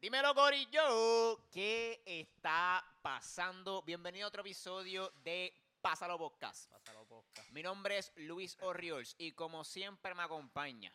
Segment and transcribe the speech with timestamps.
[0.00, 3.82] Dímelo, Corillo, ¿qué está pasando?
[3.82, 6.70] Bienvenido a otro episodio de Pásalo Podcast.
[6.70, 7.50] Pásalo podcast.
[7.50, 10.90] Mi nombre es Luis Orriols y como siempre me acompaña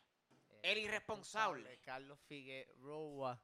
[0.63, 1.79] El irresponsable.
[1.83, 3.39] Carlos Figueroa.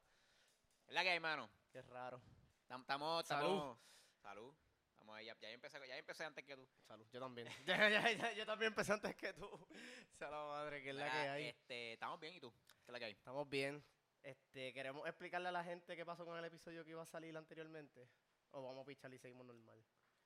[0.88, 1.48] ¿Es la que hay, mano?
[1.70, 2.20] Qué raro.
[2.68, 3.76] Tam- Estamos, Salud.
[4.20, 4.52] Salud.
[4.90, 6.68] Estamos ahí, ya, ya empecé, ya empecé antes que tú.
[6.88, 7.06] Salud.
[7.12, 7.46] Yo también.
[7.66, 9.48] ya, ya, ya, yo también empecé antes que tú.
[10.18, 11.44] Sea la madre, que es la que hay.
[11.46, 12.52] Este, estamos bien, ¿y tú?
[12.66, 13.12] ¿Qué es la que hay?
[13.12, 13.84] Estamos bien.
[14.22, 17.36] Este, queremos explicarle a la gente qué pasó con el episodio que iba a salir
[17.36, 18.08] anteriormente.
[18.52, 19.84] O vamos a pichar y seguimos normal.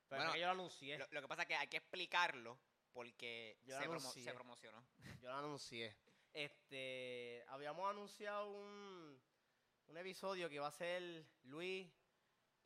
[0.09, 0.99] Pero Bueno, yo lo anuncié.
[0.99, 2.59] Lo, lo que pasa es que hay que explicarlo
[2.93, 4.87] porque Yo se, promo- se promocionó.
[5.23, 5.97] Yo lo anuncié.
[6.33, 9.21] Este, habíamos anunciado un,
[9.87, 11.89] un episodio que iba a ser Luis,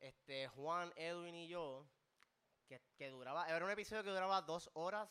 [0.01, 1.87] este, Juan, Edwin y yo,
[2.67, 5.09] que, que duraba, era un episodio que duraba dos horas,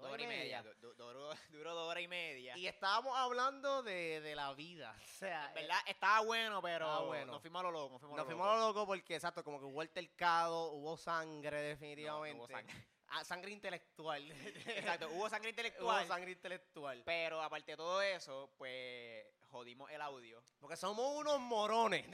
[0.00, 0.62] Dos horas y media.
[0.62, 2.56] du- du- Duró, duró dos horas y media.
[2.56, 4.94] Y estábamos hablando de, de la vida.
[5.04, 7.32] O sea, En verdad, estaba bueno, pero Estaba bueno.
[7.32, 7.92] nos fuimos a lo loco.
[7.92, 8.60] Nos fuimos, nos a lo fuimos a loco.
[8.60, 12.38] lo loco porque, exacto, como que hubo altercado, hubo sangre definitivamente.
[12.38, 12.74] no hubo sangre.
[13.12, 14.30] Ah, sangre intelectual.
[14.66, 16.06] Exacto, hubo sangre hubo intelectual.
[16.06, 17.02] sangre intelectual.
[17.04, 20.42] Pero aparte de todo eso, pues jodimos el audio.
[20.60, 22.06] Porque somos unos morones.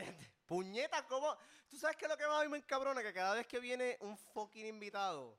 [0.47, 1.37] Puñetas, ¿cómo?
[1.69, 3.03] ¿Tú sabes qué es lo que más a mí me encabrona?
[3.03, 5.39] Que cada vez que viene un fucking invitado,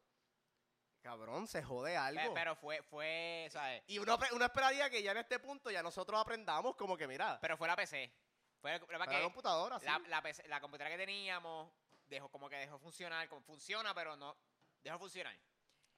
[1.08, 2.34] cabrón, se jode Pe- algo.
[2.34, 3.82] Pero fue, fue, ¿sabes?
[3.88, 7.08] y uno, pre- uno esperaría que ya en este punto ya nosotros aprendamos como que,
[7.08, 8.12] mira, Pero fue la PC.
[8.60, 9.86] Fue la, para computadora, sí.
[9.86, 11.72] la, la PC la computadora que teníamos
[12.08, 14.36] dejó como que dejó funcionar, como funciona, pero no
[14.84, 15.38] dejó funcionar.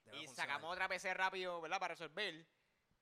[0.04, 0.48] Debe y funcionar.
[0.56, 1.80] sacamos otra PC rápido, ¿verdad?
[1.80, 2.46] Para resolver.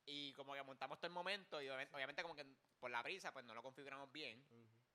[0.05, 2.45] Y como que montamos todo el momento y obviamente, obviamente como que
[2.80, 4.42] por la prisa pues no lo configuramos bien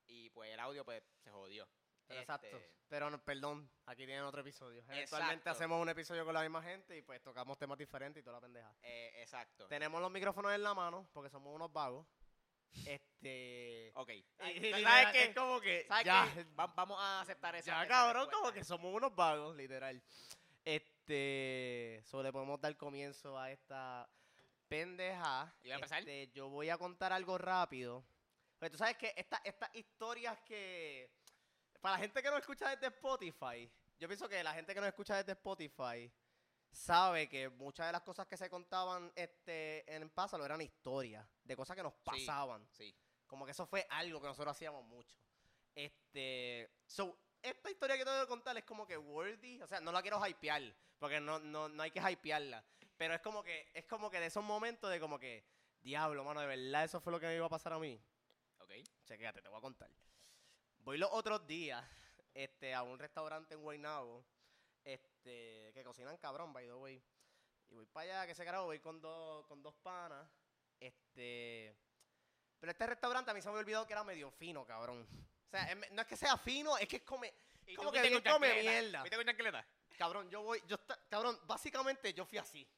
[0.07, 1.69] y pues el audio pues se jodió.
[2.13, 2.61] Pero Este, Exacto.
[2.89, 4.83] Pero no, perdón, aquí tienen otro episodio.
[4.89, 5.51] Eventualmente Exacto.
[5.51, 8.41] hacemos un episodio con la misma gente y pues tocamos temas diferentes y toda la
[8.43, 8.75] pendeja.
[8.83, 9.67] eh, exacto.
[9.69, 12.07] Tenemos los micrófonos en la mano porque somos unos vagos.
[12.87, 13.93] Este.
[13.95, 14.09] Ok.
[14.11, 14.25] y-
[14.83, 15.23] ¿Sabes qué?
[15.25, 15.85] es como que.
[15.87, 16.45] ¿Sabes ya, qué?
[16.59, 18.39] Va- vamos a aceptar esa Ya, cabrón, respuesta.
[18.41, 20.03] como que somos unos vagos, literal.
[20.65, 24.09] Este, so le podemos dar comienzo a esta
[24.69, 25.55] pendeja.
[25.61, 25.99] ¿Y voy a empezar?
[26.01, 28.05] Este, yo voy a contar algo rápido.
[28.59, 31.11] Porque tú sabes que esta- estas historias que,
[31.83, 34.89] para la gente que nos escucha desde Spotify, yo pienso que la gente que nos
[34.89, 36.11] escucha desde Spotify
[36.71, 41.55] sabe que muchas de las cosas que se contaban este, en Pásalo eran historias, de
[41.57, 42.01] cosas que nos Sí.
[42.05, 42.67] pasaban.
[42.71, 42.97] Sí.
[43.27, 45.19] Como que eso fue algo que nosotros hacíamos mucho.
[45.75, 46.71] Este.
[46.87, 49.61] So, esta historia que te voy a contar es como que worthy.
[49.63, 50.63] O sea, no la quiero hypear.
[50.99, 52.65] Porque no, no, no hay que hypearla.
[52.97, 55.45] Pero es como que, es como que de esos momentos de como que.
[55.81, 58.01] Diablo, mano, de verdad eso fue lo que me iba a pasar a mí.
[58.61, 58.71] Ok.
[59.05, 59.91] Chequéate, te voy a contar.
[60.85, 61.85] Voy los otros días
[62.35, 64.25] este, a un restaurante en Guaynabo
[64.83, 67.01] este, que cocinan cabrón, by the way.
[67.69, 70.29] Y voy para allá, que se carajo, voy con dos, con dos panas.
[70.81, 71.77] Este,
[72.59, 75.07] pero este restaurante a mí se me había olvidado que era medio fino, cabrón.
[75.47, 77.33] O sea, es no es que sea fino, es que es come...
[77.65, 79.03] ¿Y Como que bien come mierda.
[79.05, 79.65] ¿Viste con chancleta?
[79.97, 80.79] Cabrón, yo voy, yo
[81.09, 82.69] cabrón, básicamente yo fui así.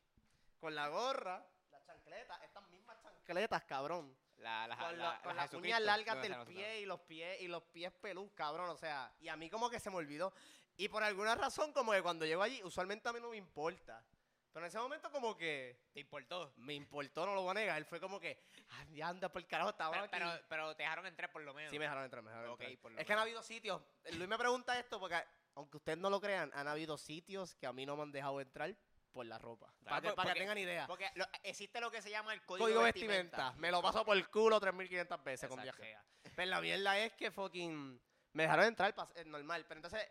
[0.61, 4.15] Con la gorra, la chancleta, estas mismas chancletas, cabrón
[4.45, 7.41] La, la, con, la- la- con la las uñas largas del pie y los pies
[7.41, 10.35] y los pies pelús, cabrón, o sea, y a mí como que se me olvidó.
[10.77, 14.05] Y por alguna razón como que cuando llego allí, usualmente a mí no me importa.
[14.53, 16.53] Pero en ese momento como que ¿Te importó?
[16.59, 17.83] me importó, no lo voy a negar.
[17.87, 18.39] Fue como que,
[18.71, 20.13] "Ah, ya anda por el carajo, estaba Pero, aquí".
[20.13, 21.71] pero, pero te dejaron entrar por lo menos.
[21.71, 22.79] Sí, me dejaron entrar, me dejaron Ok, entrar.
[22.83, 23.81] por lo Es que han habido sitios,
[24.13, 25.17] Luis me pregunta esto porque,
[25.55, 28.41] aunque ustedes no lo crean, han habido sitios que a mí no me han dejado
[28.43, 28.75] entrar
[29.15, 29.73] por la ropa.
[29.79, 30.87] Claro, para que, para que tengan idea.
[30.87, 33.53] Porque lo- existe lo que se llama el código, Código vestimenta.
[33.53, 35.81] Me lo paso por el culo 3.500 veces con Exacto.
[35.81, 36.05] viajea.
[36.35, 37.99] Pero la mierda es que fucking
[38.33, 39.65] me dejaron entrar, pas- es normal.
[39.69, 40.07] Pero entonces,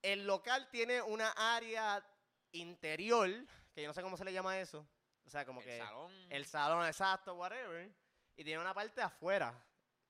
[0.00, 2.04] el local tiene una área
[2.52, 3.28] interior,
[3.74, 4.86] que yo no sé cómo se le llama eso.
[5.24, 6.26] O sea, como el que salón.
[6.30, 7.90] el salón exacto, whatever.
[8.36, 9.52] Y tiene una parte afuera,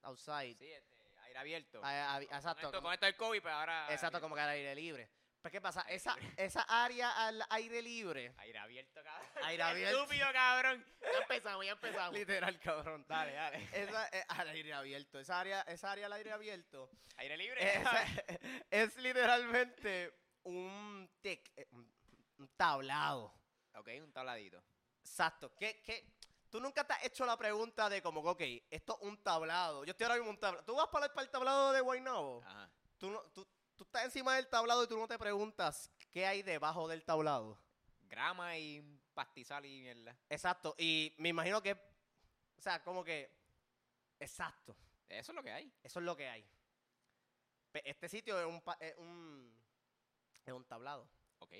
[0.02, 0.56] outside.
[0.58, 1.80] Sí, este, aire abierto.
[1.82, 3.86] Ah, ah, con, exacto, esto, como- con esto del COVID, pero ahora...
[3.90, 5.10] exacto, como que al aire libre.
[5.42, 5.80] Pues, ¿qué pasa?
[5.88, 9.26] Esa, esa área al aire libre, Aire abierto, cabrón.
[9.42, 9.98] Aire abierto.
[10.02, 10.86] Estúpido, cabrón.
[11.00, 12.14] Ya empezamos, ya empezamos.
[12.14, 13.04] literal, cabrón.
[13.08, 13.68] Dale, dale.
[13.72, 15.18] Esa, eh, al aire abierto.
[15.18, 17.60] Esa área, esa área al aire abierto Aire libre.
[17.60, 17.82] es,
[18.70, 21.92] es literalmente un tic, eh, un,
[22.38, 23.34] un tablado.
[23.74, 24.62] ok, un tabladito.
[25.00, 25.52] Exacto.
[25.56, 26.06] ¿Qué, qué?
[26.50, 29.84] Tú nunca te has hecho la pregunta de como, ok, esto es un tablado.
[29.84, 30.64] Yo estoy ahora mismo un tablado.
[30.64, 32.42] ¿Tú vas para el, para el tablado de Guaynabo?
[32.46, 32.70] Ajá.
[32.98, 33.44] Tú, no, tú,
[33.82, 37.58] tú estás encima del tablado y tú no te preguntas qué hay debajo del tablado.
[38.02, 38.80] Grama y
[39.12, 40.16] pastizal y mierda.
[40.28, 40.76] Exacto.
[40.78, 43.28] Y me imagino que, o sea, como que,
[44.20, 44.76] exacto.
[45.08, 45.72] Eso es lo que hay.
[45.82, 46.46] Eso es lo que hay.
[47.72, 49.52] Este sitio es un, es un,
[50.46, 51.08] es un tablado.
[51.40, 51.54] Ok.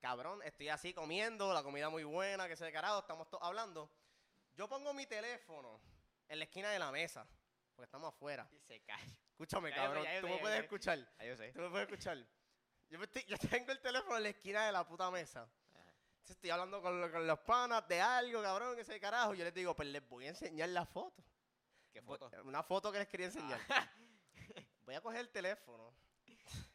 [0.00, 3.90] Cabrón, estoy así comiendo, la comida muy buena, que se de carajo, estamos todos hablando.
[4.54, 5.80] Yo pongo mi teléfono
[6.28, 7.26] en la esquina de la mesa.
[7.74, 8.48] Porque estamos afuera.
[8.52, 9.04] Y se cae.
[9.30, 10.04] Escúchame, Ya sé, cabrón.
[10.04, 11.12] ya Tú me ya puedes escuchar.
[11.18, 11.52] Ah, yo sé.
[11.52, 12.18] Tú me puedes escuchar.
[12.88, 15.48] Yo, me estoy- yo tengo el teléfono en la esquina de la puta mesa.
[16.28, 19.34] Estoy hablando con, con los panas de algo, cabrón, que ese carajo.
[19.34, 21.24] Yo les digo, pues les voy a enseñar la foto.
[21.92, 22.30] ¿Qué foto?
[22.44, 23.60] Una foto que les quería enseñar.
[24.84, 25.94] Voy a coger el teléfono.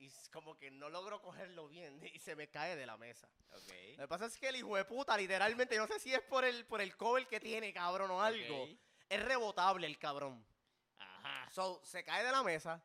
[0.00, 3.28] Y como que no logro cogerlo bien y se me cae de la mesa.
[3.96, 6.44] Lo que pasa es que el hijo de puta, literalmente, no sé si es por
[6.44, 8.64] el, por el cover que tiene, cabrón, o algo.
[9.08, 10.44] Es rebotable el cabrón.
[10.98, 11.48] Ajá.
[11.50, 12.82] So, se cae de la mesa,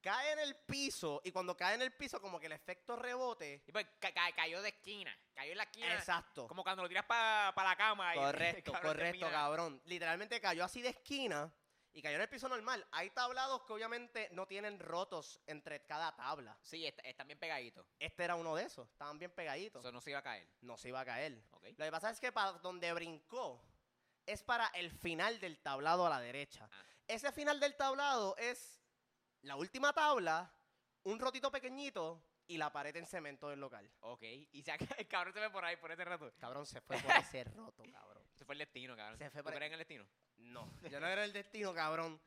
[0.00, 3.62] cae en el piso, y cuando cae en el piso, como que el efecto rebote.
[3.66, 5.16] Y pues ca- ca- cayó de esquina.
[5.34, 5.94] Cayó en la esquina.
[5.94, 6.46] Exacto.
[6.46, 8.14] Como cuando lo tiras para la cama.
[8.14, 9.82] y Correcto, cabrón correcto, termina- cabrón.
[9.86, 11.52] Literalmente cayó así de esquina
[11.92, 12.86] y cayó en el piso normal.
[12.92, 16.56] Hay tablados que obviamente no tienen rotos entre cada tabla.
[16.62, 17.86] Sí, está- están bien pegaditos.
[17.98, 19.82] Este era uno de esos, estaban bien pegaditos.
[19.84, 20.48] Eso no se iba a caer.
[20.60, 21.42] No se iba a caer.
[21.50, 21.64] Ok.
[21.76, 23.60] Lo que pasa es que para donde brincó
[24.26, 26.68] es para el final del tablado a la derecha.
[26.70, 26.82] Ah.
[27.08, 28.80] Ese final del tablado es
[29.42, 30.52] la última tabla,
[31.04, 33.88] un rotito pequeñito y la pared en cemento del local.
[34.00, 34.22] Ok.
[34.52, 36.32] Y se, el cabrón se ve por ahí, por ese rato.
[36.38, 38.24] Cabrón, se fue por ese roto, cabrón.
[38.36, 39.18] Se fue el destino, cabrón.
[39.18, 40.06] Se fue ¿Tú por- crees en el destino?
[40.38, 42.20] No, yo no era el destino, cabrón.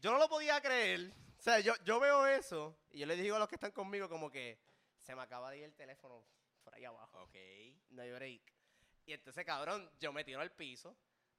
[0.00, 1.12] Yo no lo podía creer.
[1.38, 4.08] O sea, yo, yo veo eso y yo le digo a los que están conmigo
[4.08, 4.58] como que
[4.98, 6.24] se me acaba de ir el teléfono
[6.62, 7.22] por ahí abajo.
[7.22, 7.34] Ok.
[7.90, 8.42] No hay break.
[9.06, 10.94] Y entonces, cabrón, yo me tiro al piso.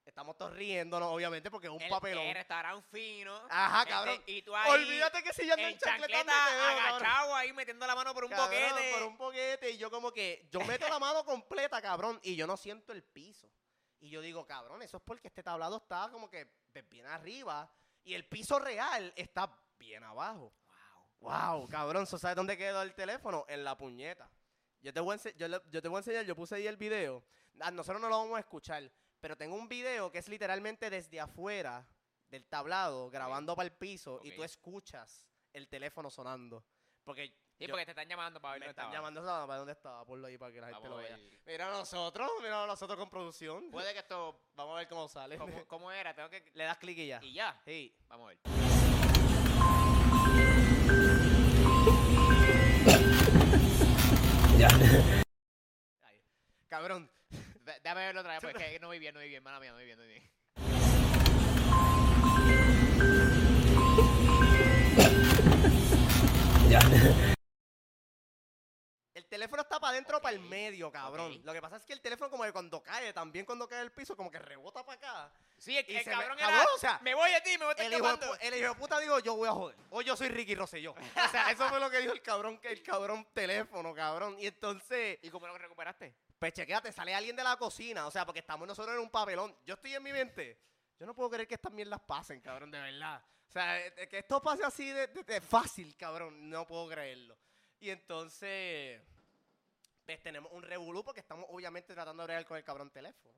[0.06, 2.24] Estamos todos riéndonos, obviamente, porque es un El- papelón.
[2.26, 3.36] El restaurante fino.
[3.50, 4.24] Ajá, este, cabrón.
[4.26, 4.72] y tú ahí.
[4.72, 6.80] Olvídate que si yo ando en chancleta veo, cabrón.
[6.86, 8.92] agachado ahí, metiendo la mano por un Cabrón, boquete.
[8.94, 9.72] Por un boquete.
[9.72, 13.04] Y yo como que, yo meto la mano completa, cabrón, y yo no siento el
[13.04, 13.48] piso.
[14.00, 16.52] Y yo digo, cabrón, eso es porque este tablado está como que
[16.90, 17.72] bien arriba
[18.04, 20.52] y el piso real está bien abajo.
[21.20, 21.60] Wow.
[21.60, 23.46] Wow, cabrón, ¿so ¿sabes dónde quedó el teléfono?
[23.48, 24.28] En la puñeta.
[24.82, 27.24] Yo te voy a, yo, yo te voy a enseñar, yo puse ahí el video.
[27.60, 31.20] Ah, nosotros no lo vamos a escuchar, pero tengo un video que es literalmente desde
[31.20, 31.86] afuera
[32.30, 36.64] del tablado, grabando para el piso, y tú escuchas el teléfono sonando.
[37.04, 37.28] Porque
[37.58, 38.98] Sí, yo- porque te están llamando para ver me dónde están estaba.
[38.98, 41.30] llamando ¿sabes para dónde estaba, ponlo ahí para que la gente Vamos lo a vea.
[41.46, 43.70] Mira nosotros, mira nosotros con producción.
[43.70, 44.42] Puede que esto.
[44.56, 45.38] Vamos a ver cómo sale.
[45.38, 46.16] ¿Cómo, cómo era?
[46.16, 46.44] Tengo que.
[46.56, 47.20] Le das clic y ya.
[47.22, 47.62] Y ya.
[47.64, 47.96] Sí.
[48.08, 48.40] Vamos a ver.
[56.70, 57.10] Cabrón,
[57.84, 59.72] Déjame verlo otra vez, porque es que no vi bien, no vi bien, mala mía,
[59.72, 61.42] no vi bien, no vi bien.
[69.14, 71.42] El teléfono está para adentro, para el medio, cabrón.
[71.44, 73.92] Lo que pasa es que el teléfono, como que cuando cae, también cuando cae el
[73.92, 75.34] piso, como que rebota para acá.
[75.58, 76.74] Sí, el, el se me- cabrón cabrón, era.
[76.74, 78.34] o sea, me voy de ti, me voy a El hijo, de escapando.
[78.34, 79.78] pu- el hijo de puta digo, yo voy a joder.
[79.90, 80.96] O yo soy Ricky Rosselló.
[81.28, 84.38] O sea, eso fue lo que dijo el cabrón, que el cabrón teléfono, cabrón.
[84.40, 86.16] Y entonces, ¿Y cómo lo recuperaste?
[86.42, 88.08] Pues chequéate, sale alguien de la cocina.
[88.08, 89.56] O sea, porque estamos nosotros en un papelón.
[89.64, 90.60] Yo estoy en mi mente.
[91.00, 93.24] Yo no puedo creer que estas mierdas pasen, cabrón, de verdad.
[93.48, 96.50] O sea, eh, eh, que esto pase así de, de- de fácil, cabrón.
[96.50, 97.38] No puedo creerlo.
[97.80, 99.00] Y entonces,
[100.04, 103.36] pues tenemos un revolú porque estamos obviamente tratando de bregar con el cabrón teléfono.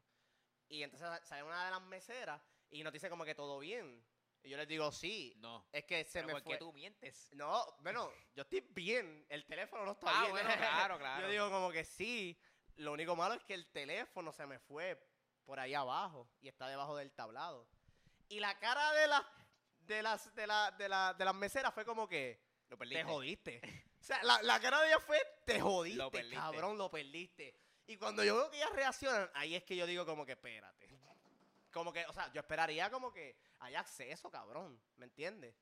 [0.69, 2.41] Y entonces sa- sale una de las meseras
[2.71, 4.01] y nos dice como que todo bien.
[4.43, 5.33] Y yo les digo, sí.
[5.39, 5.65] No.
[5.73, 6.57] Es que se Pero me ¿Por fue.
[6.57, 7.29] tú mientes?
[7.33, 9.25] No, bueno, yo estoy bien.
[9.27, 10.31] El teléfono no está Ah, bien.
[10.31, 11.21] bueno, claro, claro.
[11.27, 12.37] Yo digo como que sí.
[12.77, 14.99] Lo único malo es que el teléfono se me fue
[15.45, 17.67] por ahí abajo y está debajo del tablado.
[18.29, 19.23] Y la cara de las
[19.79, 23.03] de las de la, de la, de las meseras fue como que Lo perdiste.
[23.03, 23.61] te jodiste.
[23.99, 26.35] O sea, la, la cara de ella fue te jodiste, Lo perdiste.
[26.35, 27.55] cabrón, lo perdiste.
[27.85, 30.89] Y cuando yo veo que ellas reaccionan, ahí es que yo digo como que espérate.
[31.71, 35.55] Como que, o sea, yo esperaría como que haya acceso, cabrón, ¿me entiendes?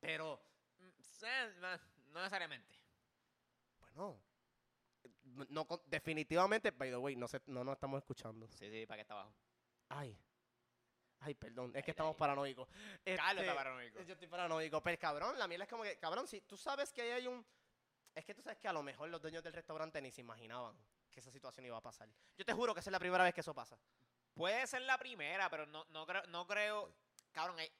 [0.00, 0.40] Pero
[0.78, 2.78] Mm, no necesariamente.
[3.80, 4.20] Bueno,
[5.50, 8.48] no, definitivamente, by the way, no, se, no nos estamos escuchando.
[8.48, 9.34] Sí, sí, para que está abajo.
[9.88, 10.18] Ay,
[11.20, 12.68] ay, perdón, es que estamos paranoicos.
[12.68, 14.02] Carlos Este, está paranoico.
[14.02, 17.02] Yo estoy paranoico, pero cabrón, la mierda es como que, cabrón, si tú sabes que
[17.02, 17.44] ahí hay un...
[18.14, 20.76] Es que tú sabes que a lo mejor los dueños del restaurante ni se imaginaban
[21.10, 22.08] que esa situación iba a pasar.
[22.36, 23.78] Yo te juro que esa es la primera vez que eso pasa.
[24.34, 26.92] Puede ser la primera, pero no, no, creo, no creo.
[27.32, 27.70] Cabrón, hay.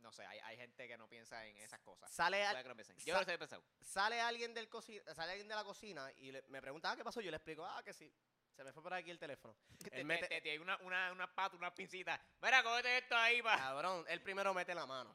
[0.00, 2.10] No sé, hay, hay gente que no piensa en esas cosas.
[2.10, 2.74] Sale, al- no.
[3.04, 3.62] Yo sa- lo sé pensado.
[3.82, 7.04] sale alguien del coci- sale alguien de la cocina y le- me pregunta, ah, ¿qué
[7.04, 7.20] pasó?
[7.20, 8.12] Yo le explico, ah, que sí.
[8.56, 9.54] Se me fue por aquí el teléfono.
[9.94, 12.20] Te, Él mete- te- te- una, una, una pata, una pincita.
[12.42, 13.56] Mira, cógete esto ahí, pa.
[13.56, 15.14] Cabrón, él primero mete la mano.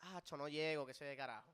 [0.00, 1.52] Ah, cho, no llego, que soy de carajo.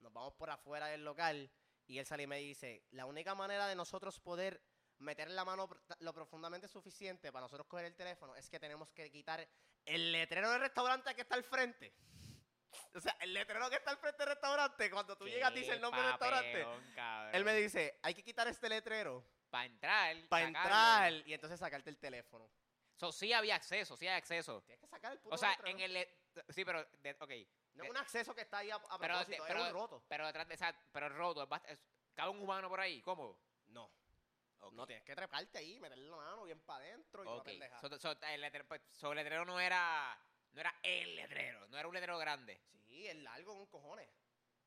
[0.00, 1.50] Nos vamos por afuera del local
[1.86, 4.60] y él sale y me dice, la única manera de nosotros poder
[5.02, 5.68] meter la mano
[6.00, 9.46] lo profundamente suficiente para nosotros coger el teléfono es que tenemos que quitar
[9.84, 11.92] el letrero del restaurante que está al frente.
[12.94, 15.80] O sea, el letrero que está al frente del restaurante, cuando tú llegas dice el
[15.80, 16.66] nombre del restaurante.
[17.32, 20.16] Él me dice, hay que quitar este letrero Para entrar.
[20.28, 22.50] para entrar y entonces sacarte el teléfono.
[22.96, 24.62] So, sí había acceso, sí hay acceso.
[24.62, 25.78] Tienes que sacar el puto O sea, letrero.
[25.78, 26.08] en el...
[26.50, 26.84] Sí, pero...
[27.00, 27.30] de- ok.
[27.74, 30.04] No es un acceso que está ahí a, a Pero- propósito, pero- es un roto.
[30.08, 30.74] Pero detrás de.
[30.92, 31.48] Pero roto,
[32.14, 33.00] ¿cabe un humano por ahí?
[33.02, 33.38] ¿Cómo?
[34.62, 34.68] No.
[34.68, 34.74] Ok.
[34.74, 37.44] No, tienes que treparte ahí, meterle la mano bien para adentro y toda Ok.
[37.44, 37.78] pendeja.
[37.80, 40.18] So, so, el, letrero, pues, so, el letrero no era...
[40.52, 42.60] No era el letrero, no era un letrero grande.
[42.86, 44.08] Sí, es largo con cojones.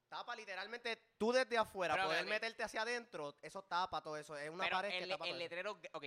[0.10, 4.36] Tapa literalmente tú desde afuera, Pero, poder meterte hacia adentro, eso tapa todo eso.
[4.38, 5.44] Es una Pero pared que el, tapa el todo eso.
[5.44, 5.82] letrero...
[5.94, 6.04] Ok.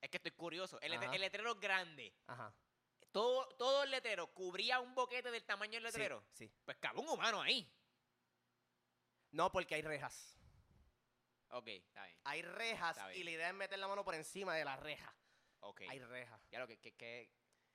[0.00, 0.80] Es que estoy curioso.
[0.80, 2.14] El, el letrero grande.
[2.28, 2.52] Ajá.
[3.10, 6.24] Todo, todo el letrero cubría un boquete del tamaño del Sí, letrero.
[6.32, 6.50] Sí.
[6.64, 7.68] Pues cabe un humano ahí.
[9.32, 10.37] No, porque hay rejas.
[11.50, 12.20] Ok, está bien.
[12.24, 13.20] Hay rejas Está bien.
[13.20, 15.14] y la idea es meter la mano por encima de la reja.
[15.60, 15.82] Ok.
[15.88, 16.40] Hay rejas.
[16.50, 17.30] Ya lo que, que, que-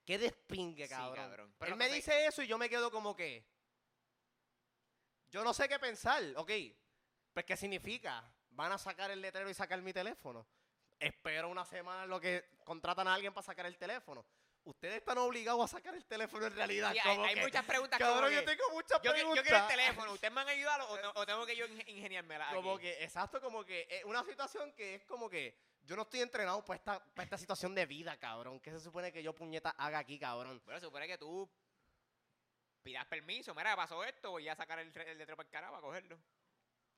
[0.05, 1.15] Qué despingue, Sí, cabrón.
[1.15, 1.55] cabrón.
[1.57, 3.45] Pero Él me dice eso y yo me quedo como que.
[5.31, 6.51] Yo no sé qué pensar, ok.
[7.33, 8.23] Pues, ¿qué significa?
[8.49, 10.45] ¿Van a sacar el letrero y sacar mi teléfono?
[10.99, 14.25] Espero una semana en lo que contratan a alguien para sacar el teléfono.
[14.65, 16.93] Ustedes están obligados a sacar el teléfono en realidad.
[16.93, 19.35] Sí, hay, como hay que, muchas preguntas Cabrón, que, yo tengo muchas yo, preguntas.
[19.35, 20.13] yo quiero el teléfono.
[20.13, 20.81] ¿Ustedes me van a ayudar
[21.15, 22.55] o, tengo que yo ingen- ingeniármela aquí?
[22.55, 26.21] Como que, exacto, como que es una situación que es como que yo no estoy
[26.21, 28.61] entrenado para esta, para esta situación de vida, cabrón.
[28.61, 30.61] ¿Qué se supone que yo puñeta haga aquí, cabrón?
[30.63, 31.49] Bueno, se supone que tú
[32.83, 33.53] pidas permiso.
[33.53, 34.31] Mira, pasó esto.
[34.31, 36.17] Voy a sacar el, el letrero para el carajo a cogerlo.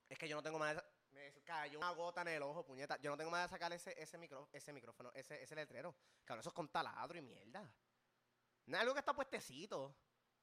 [0.07, 2.65] Es que yo no tengo más de sa- Me cayó una gota en el ojo,
[2.65, 2.97] puñeta.
[2.97, 5.95] Yo no tengo más de sacar ese, ese, micro, ese micrófono, ese, ese letrero.
[6.25, 7.69] Cabrón, eso es con taladro y mierda.
[8.65, 9.95] No es algo que está puestecito.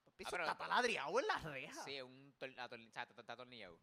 [0.04, 1.84] Papi, Ah, pero- está taladriado en las rejas.
[1.84, 2.34] Sí, un
[3.28, 3.78] atornillado.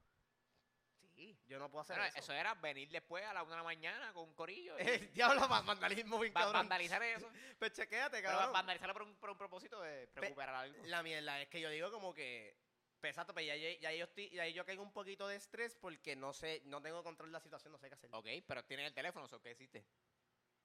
[1.15, 2.19] Sí, yo no puedo hacer Bueno, eso.
[2.19, 4.77] eso era venir después a la una de la mañana con un corillo.
[4.79, 6.53] y El diablo va vandalismo bien cabrón.
[6.53, 7.29] vandalizar eso.
[7.59, 8.53] Pues chequéate, Pero cabrón.
[8.53, 10.81] vandalizarlo por un, por un propósito de recuperar algo.
[10.85, 12.57] La mierda es que yo digo como que.
[12.99, 15.75] Pues exacto, pues ya, ya, ya yo estoy, ya yo caigo un poquito de estrés
[15.75, 18.09] porque no sé, no tengo control de la situación, no sé qué hacer.
[18.13, 19.85] Ok, pero tienes el teléfono, ¿so qué hiciste?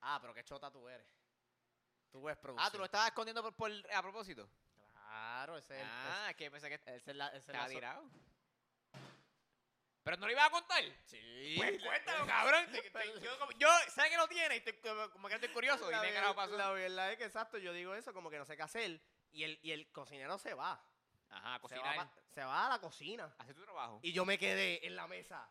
[0.00, 1.07] Ah, pero qué chota tú eres.
[2.11, 2.67] Tú eres producción.
[2.67, 4.49] Ah, ¿tú lo estabas escondiendo por, por- a propósito?
[4.93, 5.88] Claro, ese es el.
[5.88, 8.11] Ah, es que pensé que ese es la, ese estaba la tirado.
[10.03, 10.85] ¿Pero no lo ibas a contar?
[11.07, 11.55] Sí.
[11.57, 12.67] Pues cuéntalo, cabrón.
[12.71, 15.49] Te- te- yo, como- yo sé que lo tiene y estoy, como, como que estoy
[15.50, 15.91] curioso.
[15.91, 16.57] La, y me ver- carajo pasó.
[16.59, 19.00] la verdad es que exacto, yo digo eso, como que no sé qué hacer.
[19.31, 20.85] Y el, y el cocinero se va.
[21.35, 21.97] Ajá, Se va, cocinar.
[21.97, 23.35] pa- se va a la cocina.
[23.38, 24.00] Hace tu trabajo.
[24.03, 25.49] Y yo me quedé en la mesa.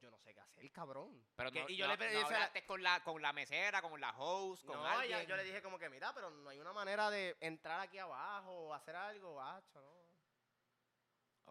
[0.00, 1.24] Yo no sé qué hacer, cabrón.
[1.36, 3.32] Pero Que- no, y yo no- le pedí no esa- hablaste con la, con la
[3.32, 5.18] mesera, con la host, con No, alguien.
[5.18, 7.98] ella- yo le dije como que, mira, pero no hay una manera de entrar aquí
[7.98, 10.04] abajo o hacer algo, gacho, ¿no?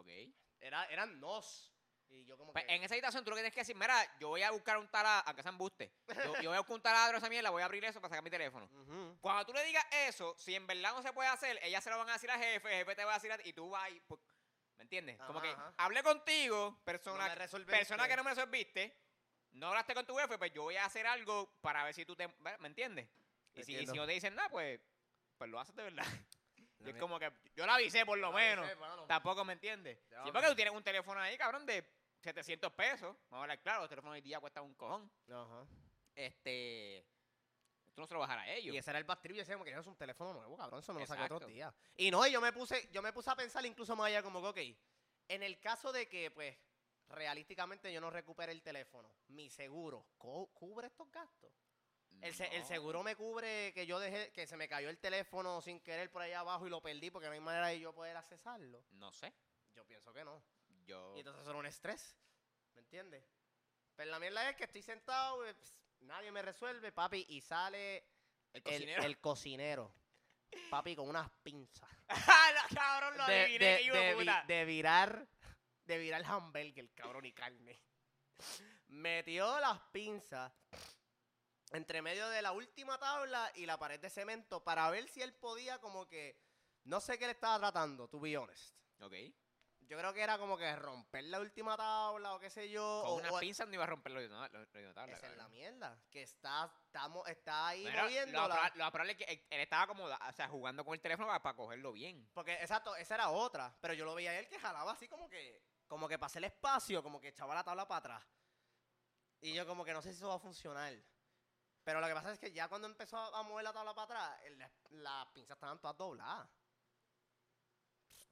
[0.01, 0.07] Ok.
[0.60, 1.73] Era, eran nos.
[2.13, 2.75] Y yo como Pues que...
[2.75, 4.88] en esa habitación tú lo que tienes que decir, mira, yo voy a buscar un
[4.88, 5.91] taladro, aunque sea embuste.
[6.08, 8.10] Yo, yo voy a buscar un taladro a esa mierda, voy a abrir eso para
[8.10, 8.70] sacar mi teléfono.
[9.20, 11.98] Cuando tú le digas eso, si en verdad no se puede hacer, ellas se lo
[11.98, 13.70] van a decir al jefe, el jefe te va a decir a ti, y tú
[13.70, 14.22] vas y, pues,
[14.77, 15.17] ¿me entiendes?
[15.25, 15.74] Como que ajá.
[15.77, 18.96] hablé contigo, persona, No persona que no me resolviste,
[19.51, 22.15] no hablaste con tu jefe, pues yo voy a hacer algo para ver si tú
[22.15, 22.27] te,
[22.60, 23.08] ¿me entiendes?
[23.55, 24.01] Y si, y si Entiendo.
[24.01, 24.79] no te dicen nada, pues,
[25.38, 26.05] pues lo haces de verdad.
[26.86, 29.08] Y es como que yo la avisé por lo avisé, menos.
[29.08, 29.98] Tampoco me entiendes.
[30.25, 31.86] Sí, porque tú tienes un teléfono ahí, cabrón, de
[32.24, 33.15] 700 pesos.
[33.30, 35.12] Vamos a hablar claro, los teléfonos hoy día cuestan un cojón.
[35.30, 35.65] Ajá.
[36.15, 37.06] Este.
[37.94, 38.74] Tú no se lo vas a ellos.
[38.74, 40.94] Y ese era el bastrip, yo decía como que es un teléfono nuevo, cabrón, eso
[40.94, 41.36] me lo saqué Exacto.
[41.36, 41.72] otros días.
[41.96, 44.42] Y no, y yo me puse, yo me puse a pensar incluso más allá como
[44.42, 44.77] que, ok,
[45.27, 46.58] en el caso de que, pues,
[47.10, 51.53] realísticamente yo no recupere el teléfono, mi seguro, ¿cu- ¿cubre estos gastos?
[52.20, 52.68] El, se- el No.
[52.68, 56.24] seguro me cubre que yo dejé, que se me cayó el teléfono sin querer por
[56.24, 58.84] ahí abajo y lo perdí porque no hay manera de yo poder accesarlo.
[58.94, 59.32] No sé.
[59.75, 60.42] Yo pienso que no.
[60.85, 61.13] Yo.
[61.15, 62.15] Y entonces era un estrés,
[62.73, 63.23] ¿me entiendes?
[63.95, 68.05] Pero la mierda es que estoy sentado, pss, nadie me resuelve, papi, y sale
[68.53, 69.03] El cocinero.
[69.03, 69.95] el cocinero.
[70.69, 71.89] Papi, con unas pinzas.
[72.09, 73.17] ¡Ah, cabrón!
[73.17, 75.27] Lo De, adiviné, de- hijo de vi- de virar,
[75.85, 77.79] de virar hamburger, cabrón, y carne.
[78.87, 80.51] Metió las pinzas
[81.71, 85.33] entre medio de la última tabla y la pared de cemento para ver si él
[85.33, 86.37] podía como que,
[86.83, 88.75] no sé qué le estaba tratando, to be honest.
[89.01, 89.13] Ok.
[89.87, 93.01] Yo creo que era como que romper la última tabla o qué sé yo.
[93.03, 95.47] Con o- unas o- pinzas no iba a romper los- los tabla, Esa es la
[95.49, 95.99] mierda.
[96.09, 98.55] Que está, estamos, está ahí lo moviéndola.
[98.55, 101.27] proba- Lo probable es que él- él estaba como, o sea, jugando con el teléfono
[101.27, 102.27] para, para cogerlo bien.
[102.33, 103.75] Porque, exacto, esa era otra.
[103.81, 106.45] Pero yo lo veía a él que jalaba así como que, como que pasé el
[106.45, 108.23] espacio, como que echaba la tabla para atrás.
[109.41, 110.93] Y yo como que no sé si eso va a funcionar.
[111.83, 114.39] Pero lo que pasa es que ya cuando empezó a mover la tabla para atrás,
[114.91, 116.47] las pinzas estaban todas dobladas.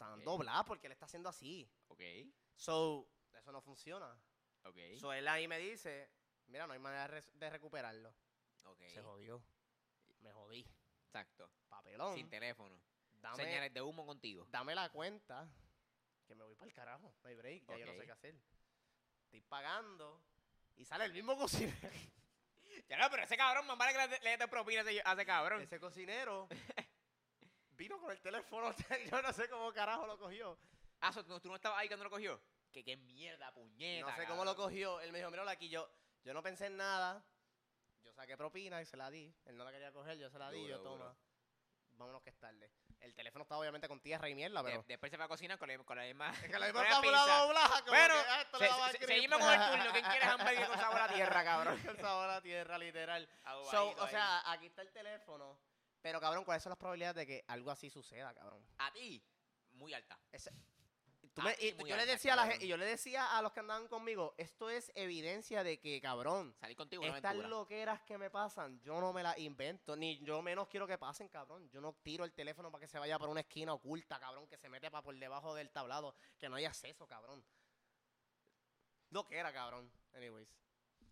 [0.02, 0.26] Estaban Ok.
[0.26, 1.70] dobladas porque él está haciendo así.
[1.90, 2.02] Ok.
[2.56, 4.20] So, eso no funciona.
[4.64, 4.78] Ok.
[5.00, 6.10] So, él ahí me dice,
[6.48, 8.12] mira, no hay manera de, recuperarlo.
[8.64, 8.82] Ok.
[8.88, 9.44] Se jodió.
[10.22, 10.68] Me jodí.
[11.06, 11.52] Exacto.
[11.70, 12.16] Papelón.
[12.16, 12.82] Sin teléfono.
[13.14, 14.48] Dame, Señales de humo contigo.
[14.50, 15.48] dame la cuenta
[16.26, 17.14] que me voy para el carajo.
[17.22, 18.36] No hay break, ya yo no sé qué hacer.
[19.26, 20.20] Estoy pagando
[20.78, 21.78] y sale el mismo cocinero.
[22.88, 25.14] Ya no, pero ese cabrón, más vale que le, le dé propina a ese, a
[25.14, 25.62] ese cabrón.
[25.62, 26.48] Ese cocinero
[27.82, 28.74] vino con el teléfono.
[29.12, 30.58] Yo no sé cómo carajo lo cogió.
[31.00, 32.40] Ah, so, ¿tú, no estabas ahí cuando lo cogió?
[32.72, 34.08] Que qué mierda, puñeta.
[34.12, 35.02] No sé cómo lo cogió.
[35.02, 35.68] Él me dijo, míralo aquí.
[35.68, 35.90] Yo,
[36.24, 37.26] yo no pensé en nada.
[38.04, 39.34] Yo saqué propina y se la di.
[39.46, 40.62] Él no la quería coger, yo se la di.
[40.62, 40.98] Duro, yo, duro.
[41.06, 41.16] toma.
[41.94, 42.72] Vámonos que es tarde.
[43.00, 44.82] El teléfono estaba obviamente con tierra y mierda, pero...
[44.82, 46.30] De- después se fue a cocinar con la, con la misma.
[46.32, 47.38] Es que la misma la fórmula pizza.
[47.42, 49.92] doblada, como Bueno, que, ah, se- se- seguimos con el turno.
[49.92, 51.80] ¿Quién quiere hamburgues con sabor a tierra, cabrón?
[51.84, 53.28] Con sabor a tierra, literal.
[53.72, 55.60] So, o sea, aquí está el teléfono.
[56.02, 58.66] Pero, cabrón, ¿cuáles son las probabilidades de que algo así suceda, cabrón?
[58.80, 59.24] a ti,
[59.74, 60.20] muy alta.
[60.32, 60.52] Ese-
[61.34, 62.52] tú me- y muy yo le decía a la cabrón.
[62.54, 66.02] gente, y yo le decía a los que andaban conmigo, esto es evidencia de que,
[66.02, 67.50] cabrón, Salir contigo una estas aventura.
[67.50, 71.30] loqueras que me pasan, yo no me las invento, ni yo menos quiero que pasen,
[71.30, 71.70] cabrón.
[71.70, 74.58] Yo no tiro el teléfono para que se vaya por una esquina oculta, cabrón, que
[74.58, 77.46] se mete para por debajo del tablado, que no hay acceso, cabrón.
[79.12, 79.92] Loquera, cabrón.
[80.14, 80.48] Anyways,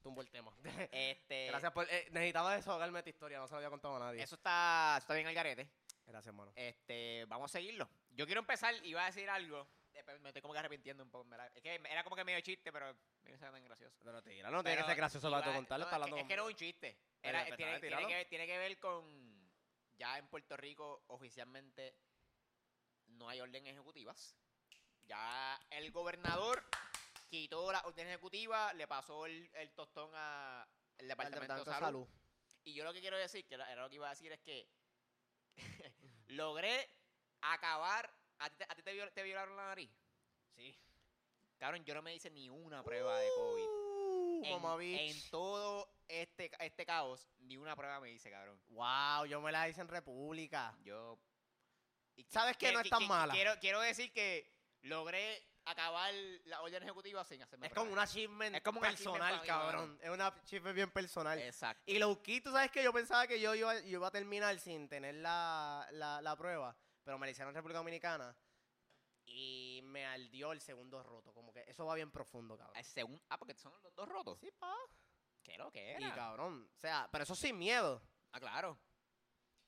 [0.02, 0.52] tumbo el tema.
[0.92, 1.88] Este, Gracias por...
[1.90, 4.22] eh, necesitaba desahogarme esta historia, no se lo había contado a nadie.
[4.24, 5.70] Eso está, eso está bien al garete.
[6.06, 6.52] Gracias, hermano.
[6.56, 7.88] Este, vamos a seguirlo.
[8.10, 9.68] Yo quiero empezar, iba a decir algo.
[9.94, 11.24] después me estoy como que arrepintiendo un poco.
[11.26, 11.52] en verdad.
[11.56, 13.96] Es que era como que medio chiste, pero me hizo tan gracioso.
[14.04, 16.00] Pero tíralo, no tiene que Pero ser gracioso para iba- tú contarlo, no, está es
[16.00, 16.98] que- hablando Es que no es un chiste.
[17.22, 18.08] Pero, Era- pero, tiene, dale, tiene tíralo.
[18.08, 19.50] que, tiene que ver con.
[19.98, 21.94] Ya en Puerto Rico, oficialmente,
[23.08, 24.36] no hay orden ejecutivas.
[25.04, 26.64] Ya el gobernador
[27.30, 30.68] quitó la orden ejecutiva, le pasó el, el tostón a
[30.98, 32.08] el Al departamento de salud.
[32.64, 34.68] Y yo lo que quiero decir, que era lo que iba a decir, es que
[36.28, 36.88] logré
[37.42, 38.10] acabar.
[38.40, 39.92] ¿A ti, te, a ti te viol- te violaron la nariz?
[40.56, 40.78] Sí.
[41.58, 43.64] Cabrón, yo no me hice ni una prueba de COVID.
[43.66, 48.62] Uh, En, mamá en todo este, este caos, ni una prueba me hice, cabrón.
[48.70, 50.78] Wow, yo me la hice en República.
[50.84, 51.20] Yo.
[52.16, 52.68] y ¿Sabes qué?
[52.68, 53.34] que- No es tan que- mala.
[53.34, 54.50] Quiero, quiero decir que
[54.84, 56.14] logré acabar
[56.46, 58.04] la orden ejecutiva sin hacerme Es como un prueba.
[58.04, 60.00] achievement Es como personal, mí, cabrón.
[60.02, 61.38] Es una achievement bien personal.
[61.40, 61.84] Exacto.
[61.86, 64.58] Y lo que tú sabes que yo pensaba que yo iba, yo iba a terminar
[64.60, 68.36] sin tener la, la, la prueba, pero me la hicieron en República Dominicana
[69.26, 71.34] y me ardió el segundo roto.
[71.34, 72.76] Como que eso va bien profundo, cabrón.
[72.76, 74.40] El segun- ah, porque son los dos rotos.
[74.40, 74.76] Sí, pa.
[75.44, 76.16] ¿Qué lo que Y era?
[76.16, 78.02] cabrón, o sea, pero eso sin miedo.
[78.32, 78.78] Ah, claro.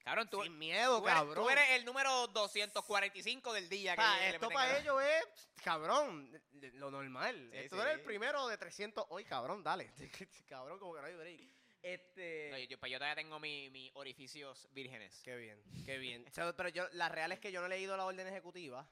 [0.04, 1.36] Cabrón, tú, sin miedo, tú eres, cabrón.
[1.44, 5.26] tú eres el número 245 del día que Pa, le esto para ellos es,
[5.64, 6.42] cabrón,
[6.74, 7.50] lo normal.
[7.52, 7.82] Sí, esto sí.
[7.82, 9.92] eres el primero de 300 hoy, cabrón, dale.
[10.50, 11.42] cabrón, como que no hay break.
[11.84, 12.50] Este...
[12.52, 15.22] No, yo, yo- pues yo todavía tengo mi- mis orificios vírgenes.
[15.24, 16.26] Qué bien, qué bien.
[16.28, 18.88] O sea, pero yo, la real es que yo no he leído la orden ejecutiva.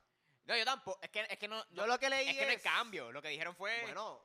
[0.45, 0.99] No, yo tampoco.
[1.03, 1.63] Es que, es que no.
[1.71, 3.11] Yo lo que leí es que no hay cambio.
[3.11, 4.19] Lo que dijeron fue Bueno,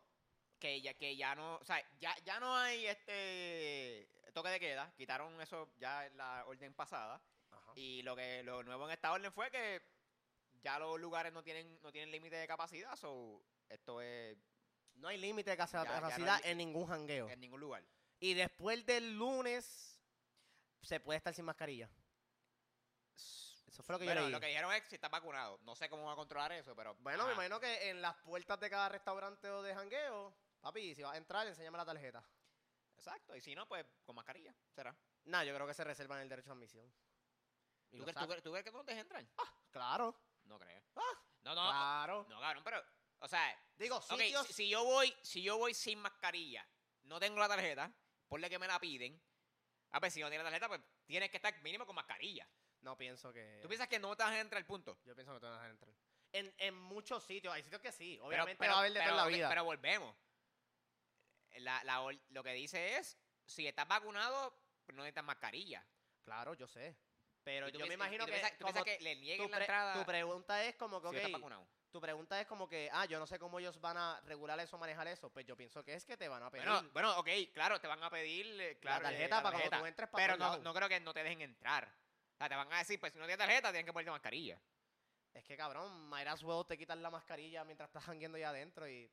[0.65, 1.57] que ya, que ya no.
[1.57, 4.91] O sea, ya, ya no hay este toque de queda.
[4.97, 7.21] Quitaron eso ya en la orden pasada.
[7.51, 7.73] ajá.
[7.77, 9.83] Y lo que lo nuevo en esta orden fue que
[10.63, 12.97] ya los lugares no tienen no tienen límite de capacidad.
[12.97, 14.39] So, esto es
[14.95, 17.29] no hay límite de casa- Ya- ya no capacidad hay- en ningún jangueo.
[17.29, 17.85] en ningún lugar.
[18.19, 20.01] Y después del lunes
[20.81, 21.91] se puede estar sin mascarilla.
[23.67, 24.33] Eso fue lo que Bueno, yo leí.
[24.33, 25.59] lo que dijeron es si estás vacunado.
[25.65, 26.95] No sé cómo va a controlar eso, pero.
[27.01, 30.33] Bueno, me imagino que en las puertas de cada restaurante o de jangueo,
[30.65, 32.25] papi, si vas a entrar, enséñame la tarjeta.
[32.97, 33.37] Exacto.
[33.37, 34.55] Y si no, pues con mascarilla.
[34.75, 34.97] Será.
[35.25, 36.87] Nah, yo creo que se reservan el derecho a admisión.
[37.91, 39.25] Y ¿Tú, crees- tú crees- tú crees que no nos dejen entrar?
[39.71, 40.83] Claro, No creo.
[40.97, 41.03] Ah,
[41.43, 41.63] no, no.
[41.71, 42.27] claro.
[42.29, 42.83] No, cabrón, pero.
[43.21, 44.47] O sea, Digo, Ok, sitios...
[44.49, 46.67] si, si yo voy, si yo voy sin mascarilla,
[47.05, 47.91] no tengo la tarjeta,
[48.29, 49.21] ponle que me la piden.
[49.91, 52.49] A ver, si no tienes la tarjeta, pues tienes que estar mínimo con mascarilla.
[52.83, 53.59] No pienso que...
[53.63, 54.99] ¿Tú piensas que no te vas a entrar al punto?
[55.05, 55.95] Yo pienso que te van a dejar entrar.
[56.33, 58.17] En, en muchos sitios, hay sitios que sí.
[58.17, 59.49] Pero- Obviamente pero, va a haber de todo en la pero- vida.
[59.49, 60.17] Pero volvemos.
[61.57, 64.57] La- la lo que dice es, si estás vacunado,
[64.89, 65.87] no necesitas mascarilla.
[66.23, 66.97] Claro, yo sé.
[67.43, 68.41] Pero yo me imagino que,
[68.85, 71.69] que le nieguen la entrada tu pregunta es como que, si estás ok, vacunado.
[71.91, 74.79] tu pregunta es como que, ah, yo no sé cómo ellos van a regular eso,
[74.79, 75.31] manejar eso.
[75.31, 77.87] Pues yo pienso que es que te van a pedir Bueno, bueno, ok, claro, te
[77.87, 80.57] van a pedir eh, claro, la eh, tarjeta para cuando tú entres para Pero no,
[80.59, 81.85] no creo que no te dejen entrar.
[82.33, 84.59] O sea, te van a decir, pues si no tienes tarjeta, tienes que ponerte mascarilla.
[85.35, 88.89] Es que, cabrón, might as well te quitas la mascarilla mientras estás jangueando ya adentro
[88.89, 89.13] y,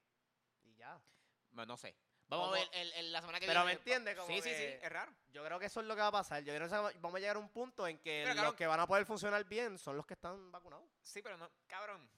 [0.63, 1.01] y ya.
[1.49, 1.95] Bueno, no sé.
[2.32, 3.74] Vamos Como- a ver el, el- la semana que Pero viene.
[3.74, 5.13] me entiende, como Sí, sí, sí, es raro.
[5.34, 6.41] Yo creo que eso es lo que va a pasar.
[6.44, 8.67] Yo creo que vamos a llegar a un punto en que Pero, los cabrón- que
[8.67, 10.86] van a poder funcionar bien son los que están vacunados.
[11.04, 12.10] Sí, pero no, cabrón.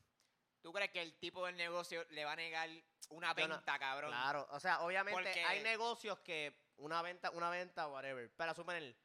[0.62, 2.69] ¿Tú crees que el tipo del negocio le va a negar
[3.10, 4.12] una no- venta, cabrón?
[4.12, 8.30] Claro, o sea, obviamente Porque- hay negocios que una venta, una venta, whatever.
[8.36, 8.95] Para suponer,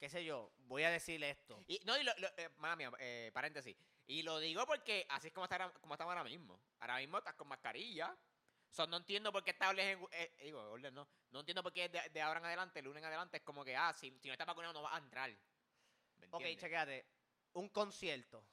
[0.00, 1.62] qué sé yo, voy a decirle esto.
[1.68, 3.76] Y, no, y lo, lo- eh, mía, eh, paréntesis.
[4.06, 6.58] Y lo digo porque así es como, está, como estamos ahora mismo.
[6.80, 8.16] Ahora mismo estás con mascarilla.
[8.76, 11.08] Sea, no entiendo por qué esta orden, en- eh, digo, orden no.
[11.30, 13.64] No entiendo por qué de, de ahora en adelante, el lunes en adelante, es como
[13.64, 15.30] que, ah, si, si no estás vacunado no vas a entrar.
[16.18, 17.06] ¿Me Ok, chequéate.
[17.54, 18.44] Un concierto.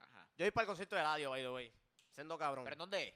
[0.00, 0.28] Ajá.
[0.36, 1.72] Yo voy para el concierto de radio, by the way.
[2.10, 2.64] Siendo cabrón.
[2.64, 3.14] ¿Pero en dónde es?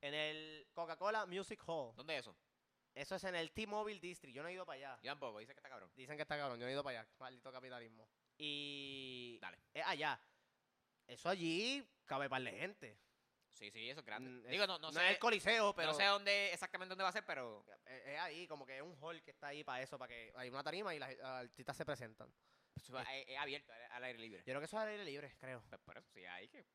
[0.00, 1.94] En el Coca-Cola Music Hall.
[1.96, 2.36] ¿Dónde es eso?
[2.94, 4.36] Eso es en el T-Mobile District.
[4.36, 5.00] Yo no he ido para allá.
[5.02, 5.90] Yo tampoco, dice que está cabrón.
[5.96, 6.60] Dicen que está cabrón.
[6.60, 7.10] Yo no he ido para allá.
[7.18, 8.08] Maldito capitalismo.
[8.38, 9.38] Y.
[9.40, 9.58] Dale.
[9.72, 10.20] Es allá.
[11.08, 12.98] Eso allí cabe para de gente.
[13.54, 14.28] Sí, sí, eso es grande.
[14.30, 15.88] Mm, es- Digo, no, no, es sé, el coliseo, pero.
[15.92, 18.82] no sé dónde, exactamente dónde va a ser, pero Es es ahí, como que es
[18.82, 21.24] un hall que está ahí para eso, para que hay una tarima y las las
[21.44, 22.32] artistas se presentan.
[22.90, 24.38] pues, es, es abierto, al- aire libre.
[24.40, 25.62] Yo creo que eso es al aire libre, creo.
[25.68, 26.66] Pues por eso, sí, ahí que...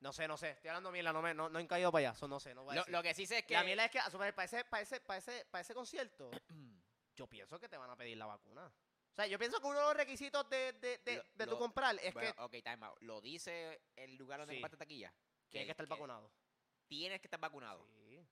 [0.00, 0.50] No sé, no sé.
[0.50, 2.16] Estoy hablando mierda, no, me, no, no he caído para allá.
[2.16, 2.92] Eso no sé, no voy a Lo, decir.
[2.92, 3.54] lo que sí sé es que...
[3.54, 6.30] La mierda es que, a suponer, para ese, para ese, para ese, para ese concierto,
[7.16, 8.66] yo pienso que te van a pedir la vacuna.
[8.66, 11.52] O sea, yo pienso que uno de los requisitos de, de, de, Lo- de tu
[11.52, 13.00] lo- comprar es Bueno, que ok, time out.
[13.00, 14.60] Lo dice el lugar donde Sí.
[14.60, 15.14] compraste taquilla.
[15.50, 16.30] Tienes que estar vacunado.
[16.86, 17.86] Tienes que estar vacunado.
[17.86, 18.26] Sí.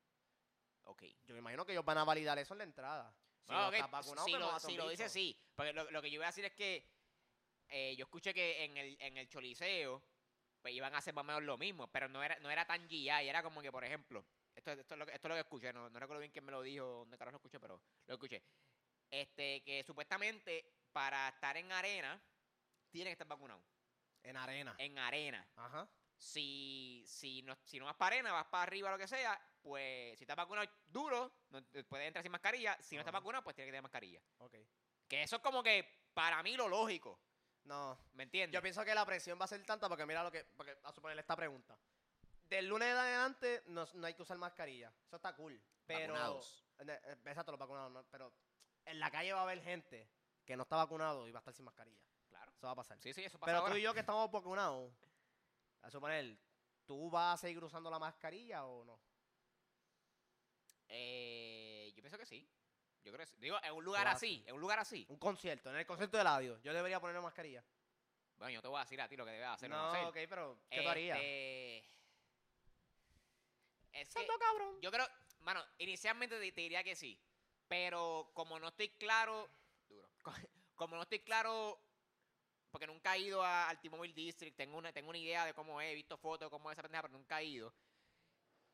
[0.85, 1.03] Ok.
[1.25, 3.15] Yo me imagino que ellos van a validar eso en la entrada.
[3.41, 5.39] Si Bueno, no ok, estás vacunado, si, pues lo, si lo dice, sí.
[5.55, 6.89] Porque lo, lo que yo iba a decir es que
[7.69, 10.03] eh, yo escuché que en el, en el Choliseo
[10.63, 12.89] pues iban a hacer más o menos lo mismo, pero no era, no era tan
[12.89, 14.25] GI, era como que, por ejemplo,
[14.55, 16.45] esto, esto, es, lo que, esto es lo que escuché, no, no recuerdo bien quién
[16.45, 18.43] me lo dijo, dónde carajo lo escuché, pero lo escuché.
[19.11, 22.19] Este, que supuestamente para estar en arena,
[22.91, 23.63] tienes que estar vacunado.
[24.23, 24.75] En arena.
[24.79, 25.47] En arena.
[25.57, 25.87] Ajá.
[26.17, 30.17] Si, si, no, si no vas para arena, vas para arriba, lo que sea, pues
[30.19, 32.77] si estás vacunado duro, no, puedes entrar sin mascarilla.
[32.81, 34.21] Si no estás vacunado, pues tienes que tener mascarilla.
[34.39, 34.55] Ok.
[35.09, 37.19] Que eso es como que para mí lo lógico.
[37.65, 37.99] No.
[38.13, 38.55] ¿Me entiendes?
[38.55, 40.45] Yo pienso que la presión va a ser tanta porque mira lo que.
[40.57, 41.79] Porque a suponer esta pregunta.
[42.45, 44.93] Del lunes de adelante no, no hay que usar mascarilla.
[45.07, 45.61] Eso está cool.
[45.87, 46.13] Pero.
[46.13, 46.65] Vacunados.
[46.79, 47.91] Eh, eh, Exacto, los vacunados.
[47.91, 48.33] no, pero
[48.85, 50.09] en la calle va a haber gente
[50.45, 52.05] que no está vacunado y va a estar sin mascarilla.
[52.29, 52.53] Claro.
[52.55, 52.99] Eso va a pasar.
[53.01, 53.73] Sí, sí, eso pasa pero ahora.
[53.73, 54.93] tú y yo que estamos vacunados,
[55.85, 56.37] a suponer,
[56.87, 59.01] ¿tú vas a seguir usando la mascarilla o no?
[60.89, 62.49] Eh, yo pienso que sí.
[63.03, 63.37] Yo creo que sí.
[63.39, 65.05] Digo, en un lugar así, en un lugar así.
[65.11, 67.65] Un concierto, en el concierto de Ladio, yo debería poner mascarilla.
[68.37, 70.05] Bueno, yo te voy a decir a ti lo que debes hacer o no, hacer.
[70.07, 71.19] ok, pero ¿qué tú harías?
[71.19, 71.79] Este,
[73.93, 74.81] Es que Santo cabrón.
[74.81, 75.07] yo creo,
[75.41, 77.21] mano, inicialmente te, te diría que sí.
[77.69, 79.49] Pero como no estoy claro,
[79.89, 80.09] duro,
[80.75, 81.79] como no estoy claro,
[82.75, 85.81] porque nunca he ido a- al T-Mobile District, tengo una, tengo una idea de cómo
[85.81, 87.73] es, he visto fotos, cómo es esa pendeja, pero nunca he ido.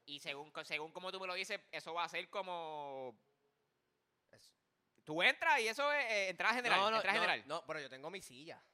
[0.06, 3.14] Y según, según como tú me lo dices, eso va a ser como...
[4.32, 4.54] Es-
[5.04, 7.46] Tú entras y eso es eh, entrada general, no, no, entrada no, general.
[7.46, 8.64] no, pero yo tengo mi silla.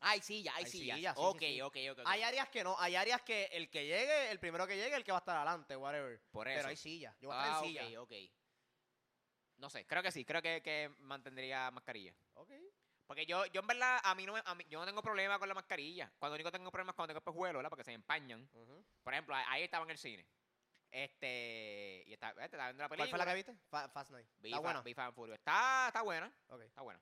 [0.00, 0.96] Ay, sí, ya, ay, Hay sí, ya.
[0.96, 1.60] sillas, sí, ok, sí, sí.
[1.62, 2.00] ok, ok, ok.
[2.04, 5.04] Hay áreas que no, hay áreas que el que llegue, el primero que llegue, el
[5.04, 6.20] que va a estar adelante, whatever.
[6.30, 6.58] Por eso.
[6.58, 7.16] Pero hay silla.
[7.22, 8.02] Yo voy a estar ah, en silla.
[8.02, 8.12] ok, ok.
[9.56, 12.14] No sé, creo que sí, creo que, que mantendría mascarilla.
[12.34, 12.50] Ok.
[13.06, 15.48] Porque yo, yo en verdad, a mí no, a mí- yo no tengo problema con
[15.48, 16.10] la mascarilla.
[16.18, 17.70] Cuando único tengo problemas es cuando tengo espejuelos, ¿verdad?
[17.70, 18.48] Porque se empañan.
[19.02, 20.26] Por ejemplo, ahí estaba en el cine.
[20.90, 23.10] Este, y estaba, este, estaba viendo la película.
[23.10, 23.54] ¿Cuál fue la que viste?
[23.68, 24.28] Fa- Fast Night.
[24.38, 24.82] Vi Está Fa- buena.
[24.82, 25.38] vi Fast and Furious.
[25.38, 26.60] Está, está buena, Ok.
[26.62, 27.00] está buena.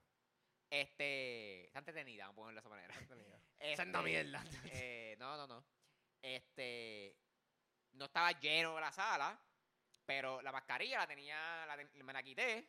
[0.71, 2.95] Este, está entretenida, vamos a ponerlo de esa manera.
[2.99, 3.38] Entretenida.
[3.62, 4.43] Este, mierda.
[4.73, 5.65] eh, no, no, no.
[6.23, 7.17] Este,
[7.93, 9.38] no estaba lleno la sala,
[10.07, 12.69] pero la mascarilla la tenía, la me la quité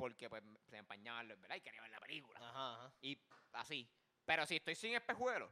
[0.00, 1.56] porque pues se me empañaba, ¿verdad?
[1.56, 2.38] Y quería ver la película.
[2.40, 2.92] Ajá, ajá.
[3.00, 3.20] Y
[3.52, 3.88] así.
[4.24, 5.50] Pero si estoy sin espejuelos,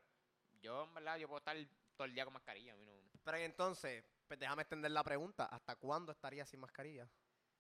[0.60, 1.56] yo en verdad yo puedo estar
[1.96, 2.72] todo el día con mascarilla.
[2.72, 2.92] A mí no.
[3.24, 5.46] Pero entonces, pues déjame extender la pregunta.
[5.46, 7.08] ¿Hasta cuándo estarías sin mascarilla?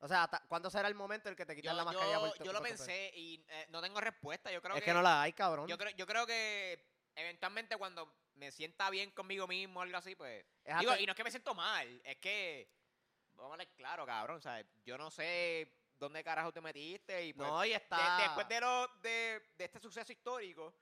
[0.00, 2.14] O sea, ¿hasta cuándo será el momento en el que te quitas Yo, la mascarilla?
[2.14, 2.86] yo, por tu- yo lo por tu pelo?
[2.86, 4.50] pensé y eh, no tengo respuesta.
[4.52, 5.66] Yo creo Es que, no la hay, cabrón.
[5.68, 10.14] yo creo, yo creo que eventualmente cuando me sienta bien conmigo mismo o algo así,
[10.14, 10.44] pues.
[10.64, 12.70] Es Digo, hasta- y no es que me siento mal, es que.
[13.34, 14.40] Vamos a hablar claro, cabrón.
[14.40, 14.66] ¿sabes?
[14.84, 17.48] Yo no sé dónde carajo te metiste y pues.
[17.48, 18.18] no, y de- está...
[18.18, 20.74] después de, lo, de, de este suceso histórico,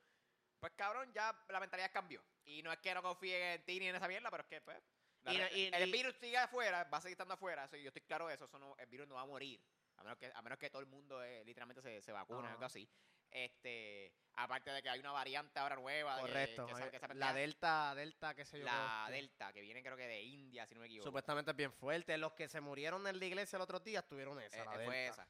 [0.61, 2.23] pues cabrón, ya la mentalidad cambió.
[2.45, 4.61] Y no es que no confíe en ti ni en esa mierda, pero es que,
[4.61, 4.79] pues.
[5.23, 7.65] la Y- re- y- el virus sigue afuera, va a seguir estando afuera.
[7.65, 8.45] Eso, yo estoy claro de eso.
[8.45, 9.61] eso no, el virus no va a morir.
[9.97, 12.51] A menos que, a menos que todo el mundo eh, literalmente se, se vacune o
[12.53, 12.89] algo así.
[13.31, 16.17] Este, aparte de que hay una variante ahora nueva.
[16.17, 16.67] que- Correcto.
[16.67, 18.65] que que esa la delta, delta, qué sé yo.
[18.65, 21.09] la Delta, que viene creo que de India, si no me equivoco.
[21.09, 22.17] Supuestamente es bien fuerte.
[22.19, 24.85] Los que se murieron en la iglesia el otro día tuvieron esa, Eh, la eh,
[24.85, 25.23] fue delta.
[25.23, 25.29] esa.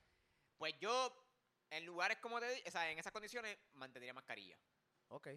[0.57, 1.13] Pues yo,
[1.71, 4.59] en lugares como te o sea, en esas condiciones, mantendría mascarilla.
[5.09, 5.29] Ok.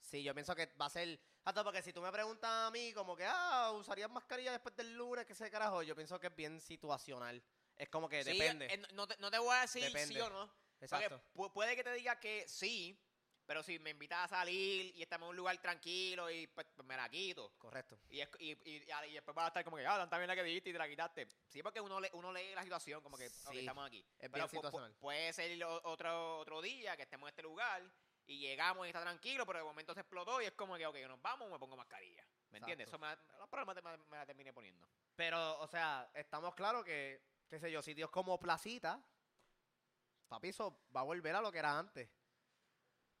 [0.00, 1.18] Sí, yo pienso que va a ser.
[1.44, 4.94] Hasta porque si tú me preguntas a mí, como que, ah, ¿usarías mascarilla después del
[4.94, 5.26] lunes?
[5.26, 5.82] ¿Qué sé carajo?
[5.82, 7.42] Yo pienso que es bien situacional.
[7.76, 8.66] Es como que Sí, depende.
[8.66, 10.52] eh, no, te, no te voy a decir sí o no.
[10.82, 11.22] Exacto.
[11.34, 12.98] Porque puede que te diga que sí,
[13.46, 16.86] pero si me invitas a salir y estamos en un lugar tranquilo y pues, pues,
[16.86, 17.52] me la quito.
[17.58, 17.98] Correcto.
[18.08, 20.28] Y, es- y, y, y- y después vas a estar como que, ah, tanta bien
[20.28, 21.26] la que dijiste y te la quitaste.
[21.48, 24.04] Sí, porque uno, le, uno lee la situación como que, estamos aquí.
[24.18, 27.82] es Pero pu- puede ser otro, otro día que estemos en este lugar
[28.26, 30.96] y llegamos y está tranquilo, pero de momento se explotó y es como que, ok,
[31.08, 32.24] nos vamos, me pongo mascarilla.
[32.50, 32.86] ¿Me entiendes?
[32.88, 34.86] Eso me, los problemas me, me la terminé poniendo.
[35.16, 39.02] Pero, o sea, estamos claros que, qué sé yo, sitios como Placita,
[40.36, 42.08] papi, eso va a volver a lo que era antes.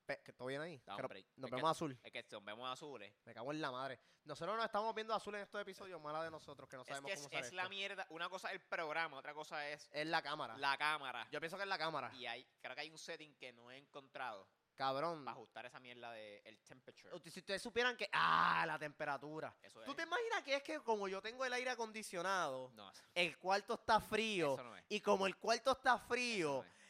[0.04, 0.82] Pe- que ¿Todo bien ahí?
[0.84, 1.26] Da un Que no- break.
[1.36, 1.98] nos Es que- vemos azul.
[2.02, 3.14] Es que nos vemos azules.
[3.24, 4.00] Me cago en la madre.
[4.24, 7.10] Nosotros nos estamos viendo azul en estos episodios, mala de nosotros, que no Es sabemos
[7.10, 7.70] que cómo usar es la esto.
[7.70, 8.06] mierda.
[8.10, 10.56] Una cosa es el programa, otra cosa es Es la cámara.
[10.58, 11.28] la cámara.
[11.30, 12.12] Yo pienso que es la cámara.
[12.14, 15.24] Y hay, creo que hay un setting que no he encontrado Cabrón.
[15.24, 17.30] para ajustar esa mierda de el temperature.
[17.30, 18.08] Si ustedes supieran que...
[18.12, 19.56] Ah, la temperatura.
[19.62, 19.96] Eso ¿Tú es.
[19.96, 23.74] te imaginas que es que como yo tengo el aire acondicionado, No, eso el cuarto
[23.74, 24.84] está frío, eso no es.
[24.88, 26.81] y como el cuarto está Eso frío, no es.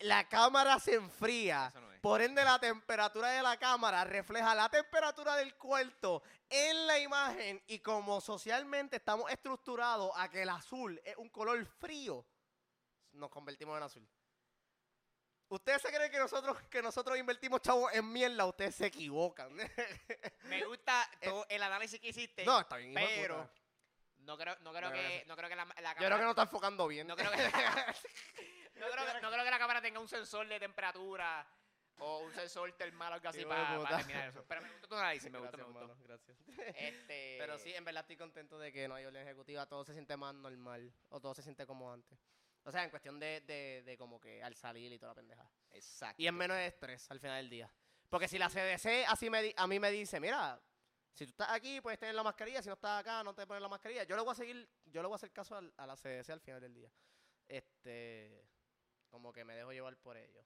[0.00, 1.72] La cámara se enfría.
[1.74, 1.90] No.
[2.00, 7.62] Por ende, la temperatura de la cámara refleja la temperatura del cuarto en la imagen
[7.66, 12.24] y como socialmente estamos estructurados a que el azul es un color frío,
[13.12, 14.08] nos convertimos en azul.
[15.48, 19.52] Ustedes se creen que nosotros, que nosotros invertimos chavos en mierda, ustedes se equivocan.
[20.44, 22.44] Me gusta todo el análisis que hiciste.
[22.46, 22.94] no, está bien.
[22.94, 23.50] pero
[24.18, 26.24] no creo, no creo No, que, no creo que la, la Yo creo cámara, que
[26.24, 27.06] no está enfocando bien.
[27.06, 27.36] no creo que,
[28.88, 31.46] creo que- no creo que la cámara tenga un sensor de temperatura
[31.98, 33.96] o un sensor termal o algo así de para, puta.
[33.98, 34.44] terminar eso.
[34.48, 35.92] Pero me gustó tu análisis, me gustó, Gracias, me gustó.
[36.06, 36.76] hermano, gracias.
[36.76, 39.92] Este, Pero sí, en verdad estoy contento de que no hay orden ejecutiva, todo se
[39.92, 42.18] siente más normal, o todo se siente como antes.
[42.64, 45.50] O sea, en cuestión de, de, de como que al salir y toda la pendeja.
[45.70, 46.22] Exacto.
[46.22, 47.72] Y es menos estrés al final del día.
[48.08, 50.60] Porque si la CDC así me di- a mí me dice, mira,
[51.12, 53.62] si tú estás aquí, puedes tener la mascarilla, si no estás acá, no te pones
[53.62, 54.04] la mascarilla.
[54.04, 56.40] Yo le voy a seguir, yo le voy a hacer caso a la CDC al
[56.40, 56.90] final del día.
[57.48, 58.46] Este,
[59.10, 60.44] como que me dejo llevar por ello.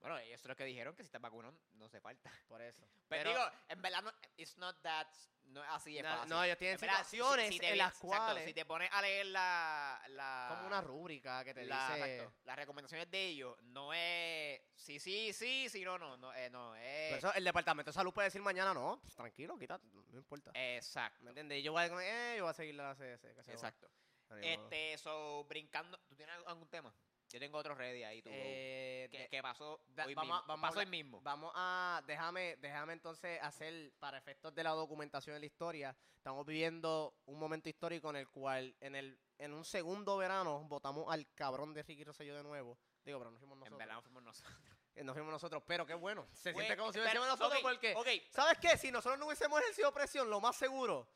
[0.00, 2.30] Bueno, ellos son los que dijeron que si estás vacunado no hace falta.
[2.48, 2.86] Por eso.
[3.08, 5.06] Pero, digo, en verdad no, it's not that,
[5.44, 6.28] no es así de no, fácil.
[6.30, 8.64] no, ellos tienen En verdad, si- situaciones si te en las exacto, cuales, si te
[8.66, 12.14] pones a leer la, la como una rúbrica que te la- dice...
[12.14, 16.50] exacto, las recomendaciones de ellos, no es sí, sí, sí, sí, no, no, no, eh,
[16.50, 19.86] no es Por eso el departamento de salud puede decir mañana, no, pues, tranquilo, quítate,
[19.92, 20.50] no, importa.
[20.54, 21.64] exacto, ¿Me entiendes?
[21.64, 23.34] Yo voy a, eh, yo voy a seguir la CDC.
[23.34, 23.90] que exacto.
[24.42, 26.92] Este, so, brincando, ¿tú tienes algún tema?
[27.28, 28.30] Yo tengo otro ready ahí, tú.
[28.32, 30.46] Eh, que, de- que pasó da- hoy vamos a- mismo.
[30.48, 31.20] vamos a pasó hoy hablar- mismo.
[31.22, 36.46] Vamos a, déjame, déjame entonces hacer, para efectos de la documentación de la historia, estamos
[36.46, 41.30] viviendo un momento histórico en el cual, en el en un segundo verano, votamos al
[41.34, 42.78] cabrón de Ricky Rosselló de nuevo.
[43.04, 43.78] Digo, pero no fuimos En nosotros.
[43.78, 44.54] verdad no fuimos nosotros.
[44.94, 46.26] Eh, No fuimos nosotros, pero qué bueno.
[46.32, 48.78] Se siente como si hubiésemos nosotros porque, ok, ¿sabes qué?
[48.78, 51.06] Si nosotros no hubiésemos ejercido presión, lo más seguro,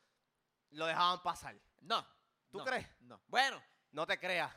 [0.71, 1.55] lo dejaban pasar.
[1.79, 2.05] no.
[2.51, 2.85] ¿Tú no, crees?
[2.99, 3.19] No.
[3.27, 3.59] Bueno,
[3.91, 4.53] No te creas.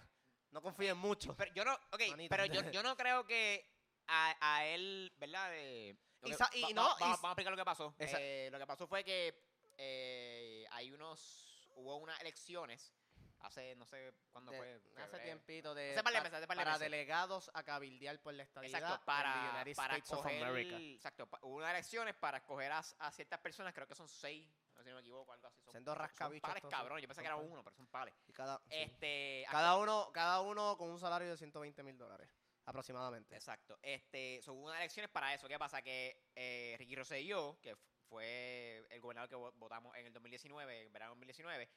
[0.55, 1.37] No confíes mucho.
[1.37, 2.31] pero yo no, ok, Manito.
[2.31, 3.69] pero yo, yo no creo que
[4.07, 5.51] a, a él, ¿verdad?
[5.51, 7.95] De, Y que- sa- y va- no, va- y vamos, a explicar lo que pasó.
[7.99, 9.35] Esa- Eh, lo que pasó fue que
[9.77, 12.93] eh, hay unos, hubo unas elecciones
[13.41, 14.73] hace, no sé cuándo De- fue.
[14.75, 14.81] hace
[15.19, 15.23] febrero.
[15.25, 16.91] tiempito de Hace par de meses, hace par de para meses.
[16.91, 20.45] delegados a cabildear por la estabilidad Exacto, en the para, United para States of escoger,
[20.45, 20.77] America.
[20.79, 24.49] exacto, pa- hubo unas elecciones para escoger a, a ciertas personas, creo que son seis,
[24.85, 25.63] si no me equivoco, algo así.
[25.65, 27.51] Son, Son dos son rascabichos pales, todos, cabrón, son- yo pensé son que era pales.
[27.53, 28.15] uno, pero son pales.
[28.27, 28.65] Y cada, sí.
[28.71, 32.31] Este, cada uno cada uno con un salario de 120 mil dólares
[32.67, 33.35] aproximadamente.
[33.35, 33.79] Exacto.
[33.83, 35.49] Este, son unas elecciones para eso.
[35.49, 35.83] ¿Qué pasa?
[35.83, 37.77] Que eh, Ricky Rosselló, que
[38.09, 41.69] fue el gobernador que vo- votamos en el 2019, en verano del 2019,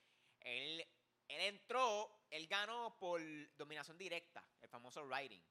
[0.41, 0.85] él,
[1.27, 3.21] él entró, él ganó por
[3.57, 5.41] dominación directa, el famoso writing.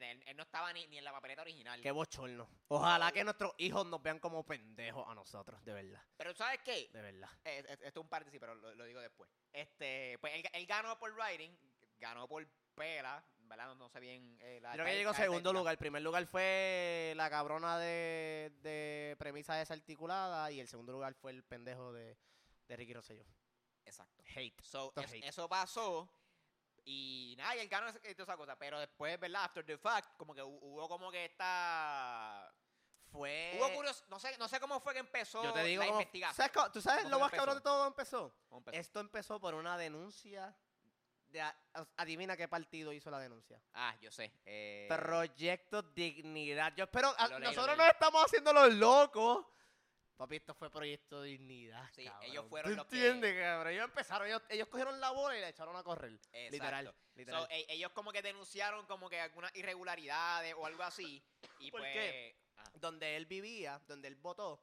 [0.00, 0.26] ¿Me entiendes?
[0.26, 1.80] Él, él no estaba ni, ni en la papeleta original.
[1.80, 2.48] Qué bochorno.
[2.68, 6.02] Ojalá que nuestros hijos nos vean como pendejos a nosotros, de verdad.
[6.16, 6.90] Pero ¿sabes qué?
[6.92, 7.30] De verdad.
[7.44, 9.30] Eh, eh, esto es un paréntesis, pero lo, lo digo después.
[9.52, 11.50] Este, pues él, él ganó por writing,
[11.98, 13.68] ganó por pela, ¿verdad?
[13.68, 15.72] No, no sé bien eh, la Creo que llegó segundo lugar.
[15.72, 21.32] El primer lugar fue la cabrona de, de premisa desarticulada y el segundo lugar fue
[21.32, 22.18] el pendejo de,
[22.68, 23.24] de Ricky Rosselló.
[23.86, 24.22] Exacto.
[24.34, 24.60] Hate.
[24.62, 25.24] So, es- hate.
[25.24, 26.10] eso pasó
[26.88, 28.56] y nada, y él ganó toda esa cosa.
[28.56, 29.44] Pero después, ¿verdad?
[29.44, 32.50] After the fact, como que hu- hubo como que esta...
[33.10, 33.54] Fue...
[33.58, 36.00] Hubo curioso, no sé, no sé cómo fue que empezó Yo te digo la cómo-
[36.00, 36.36] investigación.
[36.36, 38.34] ¿sabes cómo- ¿Tú sabes ¿Cómo lo más que cabrón de todo cómo empezó?
[38.48, 38.78] ¿Cómo empezó?
[38.80, 40.56] Esto empezó por una denuncia.
[41.28, 41.56] De, a-
[41.96, 43.60] adivina qué partido hizo la denuncia.
[43.74, 44.32] Ah, yo sé.
[44.44, 46.72] eh, Proyecto Dignidad.
[46.76, 47.12] Yo espero.
[47.18, 47.86] a- Lo leí, lo nosotros leí.
[47.86, 49.44] no estamos haciendo los locos.
[50.16, 51.88] Papi, esto fue Proyecto Dignidad.
[51.94, 52.22] Sí, cabrón.
[52.30, 53.72] ellos fueron ¿Tú los que- entiendes, cabrón?
[53.72, 54.26] Ellos empezaron.
[54.28, 56.12] Ellos, ellos cogieron la bola y la echaron a correr.
[56.32, 56.50] exacto.
[56.52, 56.86] Literal.
[56.86, 57.46] So, literal.
[57.50, 61.22] e- ellos como que denunciaron como que algunas irregularidades o algo así.
[61.60, 61.92] Y ¿Por pues...
[61.92, 62.36] qué?
[62.56, 64.62] ah, donde él vivía, donde él votó,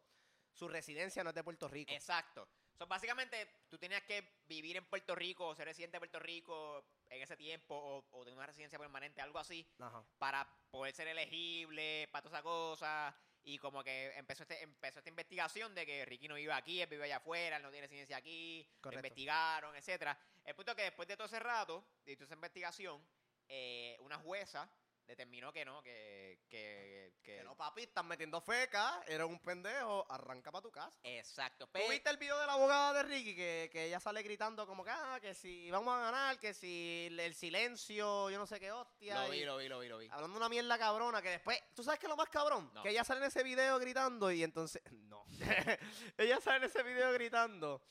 [0.52, 1.92] su residencia no es de Puerto Rico.
[1.92, 2.48] Exacto.
[2.78, 6.84] So, básicamente, tú tenías que vivir en Puerto Rico o ser residente de Puerto Rico
[7.10, 10.04] en ese tiempo o, o tener una residencia permanente, algo así, Ajá.
[10.18, 13.16] para poder ser elegible, para toda esa cosa.
[13.46, 16.88] Y como que empezó, este, empezó esta investigación de que Ricky no vive aquí, él
[16.88, 20.18] vive allá afuera, él no tiene residencia aquí, lo investigaron, etcétera.
[20.46, 23.06] El punto es que después de todo ese rato, de toda esa investigación,
[23.50, 24.70] eh, una jueza
[25.06, 26.40] determinó que no, que...
[26.50, 31.00] Que, que, Que no, papi, estás metiendo feca, eres un pendejo, arranca para tu casa.
[31.04, 31.66] Exacto.
[31.66, 33.36] ¿Tú Pero, viste el video de la abogada de Ricky?
[33.36, 37.08] Que, que ella sale gritando como que, ah, que si vamos a ganar, que si
[37.10, 39.24] el- silencio, yo no sé qué hostia.
[39.24, 40.08] lo vi, lo vi, lo vi, lo vi.
[40.12, 42.72] Hablando una mierda cabrona que después, ¿tú sabes qué es lo más cabrón?
[42.74, 42.84] No.
[42.84, 45.26] Que ella sale en ese video gritando y entonces, no.
[46.18, 47.82] ella sale en ese video gritando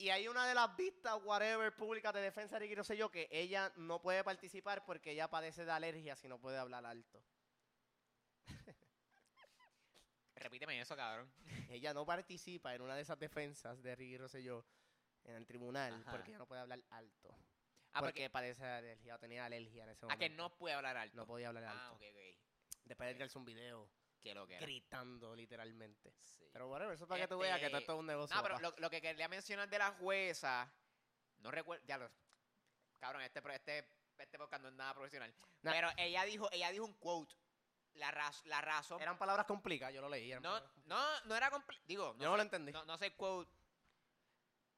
[0.00, 3.70] y hay una de las vistas, whatever, públicas de defensa de Ricky, yo, que ella
[3.76, 7.22] no puede participar porque ella padece de alergia si no puede hablar alto.
[10.36, 11.30] Repíteme eso, cabrón.
[11.68, 14.64] Ella no participa en una de esas defensas de Ricky Rosselló
[15.24, 16.10] en el tribunal Ajá.
[16.12, 17.36] porque ella no puede hablar alto.
[17.92, 18.30] Ah, porque porque...
[18.30, 20.20] padece de alergia o tenía alergia en ese Ah, momento.
[20.20, 21.14] que no puede hablar alto.
[21.14, 21.96] No podía hablar Ah, alto.
[21.96, 22.38] ok, ok.
[22.84, 24.66] Después de tirarse un video Que lo que era.
[24.66, 26.12] gritando literalmente.
[26.18, 26.48] Sí.
[26.52, 28.36] Pero whatever, eso es para que tú veas que todo Este, esto es un negocio.
[28.36, 30.70] No, pero lo, lo que quería mencionar de la jueza,
[31.38, 32.10] no recuerdo, ya lo,
[32.98, 35.72] cabrón, este, este, este podcast no es nada profesional, Nah.
[35.72, 37.34] pero ella dijo, ella dijo un quote,
[37.94, 40.30] la, raz- la razón, Eran palabras complicadas, yo lo leí.
[40.40, 42.72] no, no, no era completo, digo, no, yo no lo entendí.
[42.72, 43.50] no, no sé quote,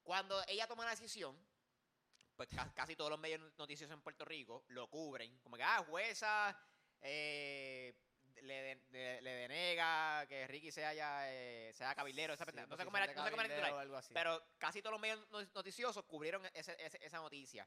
[0.03, 1.37] cuando ella toma la decisión,
[2.37, 5.85] pues ca- casi todos los medios noticiosos en Puerto Rico lo cubren, como que, ah,
[5.89, 6.57] jueza,
[7.01, 7.95] eh,
[8.43, 12.67] le, de- de- le denega que Ricky sea ya, eh, sea cabildero, esa Sí, pendeja.
[12.69, 13.73] no sé cómo era, de no sé cómo era el titular.
[13.75, 14.15] o algo así.
[14.15, 17.67] Pero casi todos los medios no- noticiosos cubrieron ese- ese- esa noticia.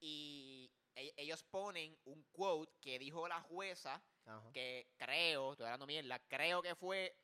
[0.00, 4.50] Y e- ellos ponen un quote que dijo la jueza, Ajá.
[4.52, 7.14] que creo, estoy hablando mierda, creo que fue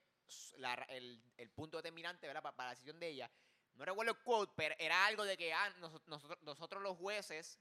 [0.56, 2.42] la el, el punto determinante ¿verdad?
[2.42, 3.30] Pa- para la decisión de ella.
[3.74, 7.58] No recuerdo el quote, pero era algo de que ah, noso- nosotros, nosotros los jueces,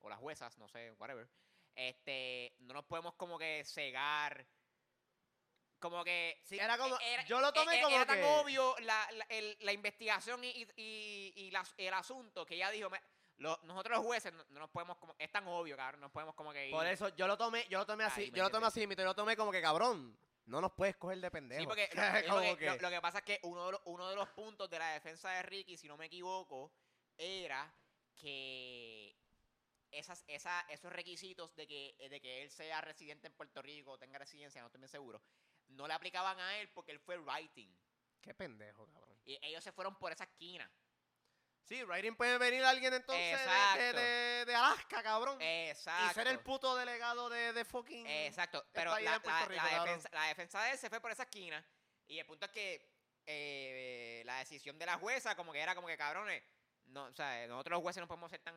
[0.00, 1.28] o las juezas, no sé, whatever,
[1.78, 4.46] este, no nos podemos como que cegar.
[5.78, 8.24] Como que Sí, era como- era- yo lo tomé e- e- como era tan que-
[8.24, 12.70] obvio la, la- el- la investigación y, y- y- y la- el asunto que ella
[12.70, 13.00] dijo, "Me-
[13.36, 16.12] lo- nosotros los jueces no, no nos podemos como, es tan obvio, cabrón, no nos
[16.12, 16.72] podemos como que ir.
[16.72, 19.04] Por eso yo lo tomé, yo lo tomé así, Ahí yo lo tomé así, yo
[19.04, 20.18] lo tomé como que cabrón.
[20.46, 21.60] No nos puedes coger de pendejo.
[21.60, 21.88] Sí, porque,
[22.26, 24.68] lo, que, que- lo que pasa es que uno de, los, uno de los puntos
[24.68, 26.72] de la defensa de Ricky, si no me equivoco,
[27.16, 27.72] era
[28.16, 29.14] que
[29.90, 34.18] esas, esa, esos requisitos de que, de que él sea residente en Puerto Rico tenga
[34.18, 35.22] residencia, no estoy bien seguro,
[35.68, 37.68] no le aplicaban a él porque él fue writing.
[38.20, 39.18] Qué pendejo, cabrón.
[39.24, 40.70] Y ellos se fueron por esa esquina.
[41.64, 45.36] Sí, writing puede venir alguien entonces de, Alaska, cabrón.
[45.40, 46.10] Exacto.
[46.10, 48.06] y ser el puto delegado de, de fucking...
[48.06, 49.86] Exacto, pero país la, de Puerto la- Rico, la cabrón.
[49.86, 51.62] defensa, la defensa de él se fue por esa esquina
[52.06, 52.90] y el punto es que
[53.26, 56.42] eh, la decisión de la jueza como que era como que cabrones,
[56.86, 58.56] no, o sea, nosotros los jueces no podemos ser tan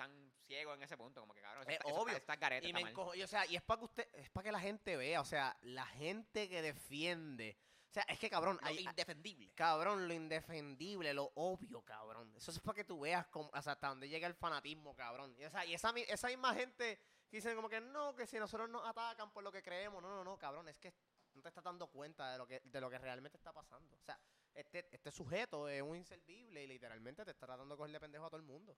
[0.00, 2.16] tan ciegos en ese punto, como que cabrón, Es eso obvio.
[2.16, 4.44] está garete, Y me encojo, y, o sea, y es para que usted, es para
[4.44, 7.58] que la gente vea, o sea, la gente que defiende,
[7.88, 9.52] o sea, es que cabrón, Lo hay, indefendible.
[9.54, 12.32] cabrón, lo indefendible, lo obvio, cabrón.
[12.36, 15.34] Eso es para que tú veas cómo, o sea, hasta dónde llega el fanatismo, cabrón.
[15.38, 18.38] Y, o sea, y esa, esa misma gente que dicen como que no, que si
[18.38, 20.94] nosotros nos atacan por lo que creemos, no, no, no, cabrón, es que
[21.34, 23.96] no te estás dando cuenta de lo que, de lo que realmente está pasando.
[23.96, 24.18] O sea,
[24.54, 28.24] este, este sujeto es un inservible y literalmente te está tratando de coger de pendejo
[28.24, 28.76] a todo el mundo.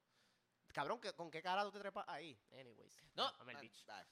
[0.73, 2.39] Cabrón, ¿qué- ¿con qué cara tú te trepas ahí?
[2.53, 3.03] Anyways.
[3.15, 3.87] No, ah, bicho.
[3.87, 4.09] dale.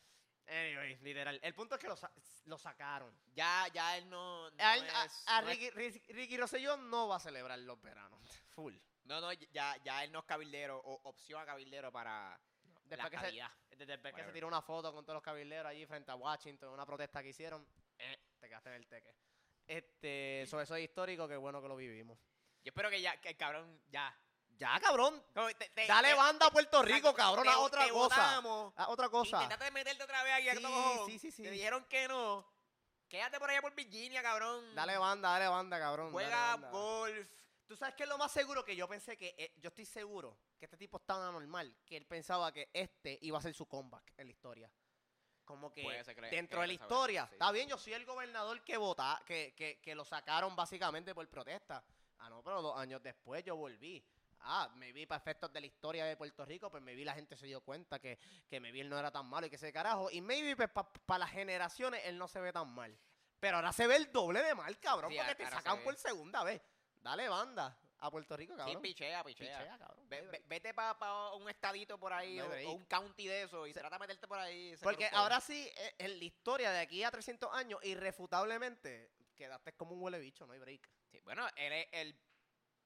[0.47, 1.39] Anyways, literal.
[1.43, 2.13] El punto es que lo, sa-
[2.47, 3.17] lo sacaron.
[3.35, 6.37] ya ya él no, no A, él- a- es- a no es- Ricky, Ricky, Ricky
[6.37, 8.21] Rosselló no va a celebrar los veranos.
[8.49, 8.75] Full.
[9.05, 12.39] no, no, ya ya él no es cabildero o opción a cabildero para
[12.85, 13.51] Después la que, se, calidad.
[13.71, 14.33] después que se Whatever.
[14.33, 17.65] tiró una foto con todos los cabilderos allí frente a Washington, una protesta que hicieron,
[17.99, 19.15] eh, te quedaste en el teque.
[19.67, 22.19] Este, sobre eso es histórico, qué bueno que lo vivimos.
[22.65, 24.13] Yo espero que ya que el cabrón ya
[24.61, 25.23] Ya, cabrón.
[25.35, 28.37] Como te- te- Dale te- banda a Puerto Rico, cabrón, a otra cosa.
[28.77, 29.43] A otra cosa.
[29.43, 31.43] Intentaste meterte otra vez aquí a Sí, todo sí, sí, sí.
[31.43, 32.47] Te dijeron que no.
[33.09, 34.75] Quédate por allá por Virginia, cabrón.
[34.75, 36.13] Dale banda, dale banda, cabrón.
[36.13, 36.71] Juega banda.
[36.71, 37.27] golf.
[37.67, 38.63] ¿Tú sabes qué es lo más seguro?
[38.63, 41.97] Que yo pensé que, eh, yo estoy seguro que este tipo es tan anormal que
[41.97, 44.71] él pensaba que este iba a ser su comeback en la historia.
[45.45, 48.63] Como que que le- dentro que de la historia, está bien, yo soy el gobernador
[48.63, 51.83] que vota, que, que, que lo sacaron básicamente por protesta.
[52.19, 54.05] Ah, no, pero dos años después yo volví.
[54.43, 57.15] Ah, me vi para efectos de la historia de Puerto Rico, pues me vi la
[57.15, 59.57] gente se dio cuenta que, que me vi él no era tan malo y que
[59.57, 60.11] ese carajo.
[60.11, 60.71] Y maybe pues,
[61.07, 62.97] para las generaciones él no se ve tan mal.
[63.39, 65.97] Pero ahora se ve el doble de mal, cabrón, Sí, porque ahora te sacan por
[65.97, 66.61] segunda vez.
[67.01, 68.83] Dale banda a Puerto Rico, Sí, cabrón.
[68.83, 69.59] pichea, pichea.
[69.59, 70.09] Pichea, cabrón.
[70.09, 73.73] Ve- ve- vete para un estadito por ahí No o, un county de eso y
[73.75, 74.75] Se- trata de meterte por ahí.
[74.83, 79.95] Porque ahora sí, eh, en la historia de aquí a 300 años, irrefutablemente, quedaste como
[79.95, 80.89] un huele bicho, no hay break.
[81.11, 82.19] Sí, bueno, él es el,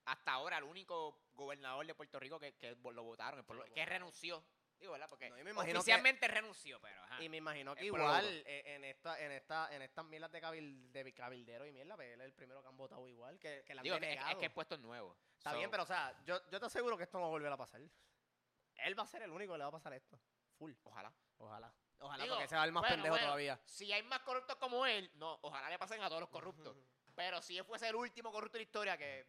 [0.06, 4.44] hasta ahora el único gobernador de Puerto Rico que, que lo votaron, que renunció.
[4.78, 5.08] Digo, ¿verdad?
[5.08, 7.22] Porque No, que- oficialmente renunció, pero ajá.
[7.22, 10.92] Y me imagino que igual eh, en esta, en esta, en estas mierdas de, cabil,
[10.92, 13.74] de cabildero y mierda, pues él es el primero que han votado igual, que, que
[13.74, 15.16] la han Digo, que- es, que el puesto es nuevo.
[15.38, 17.30] Está So, bien, pero o sea, yo, yo te aseguro que esto no va a
[17.30, 17.80] volver a pasar.
[17.80, 20.18] Él va a ser el único que le va a pasar esto.
[20.58, 20.72] Full.
[20.82, 21.14] Ojalá.
[21.38, 21.72] Ojalá.
[22.00, 23.60] Ojalá Digo, porque se va el más bueno, pendejo bueno, todavía.
[23.66, 26.76] Si hay más corruptos como él, no, ojalá le pasen a todos los corruptos.
[27.14, 29.24] Pero si él fuese el último corrupto de la historia, que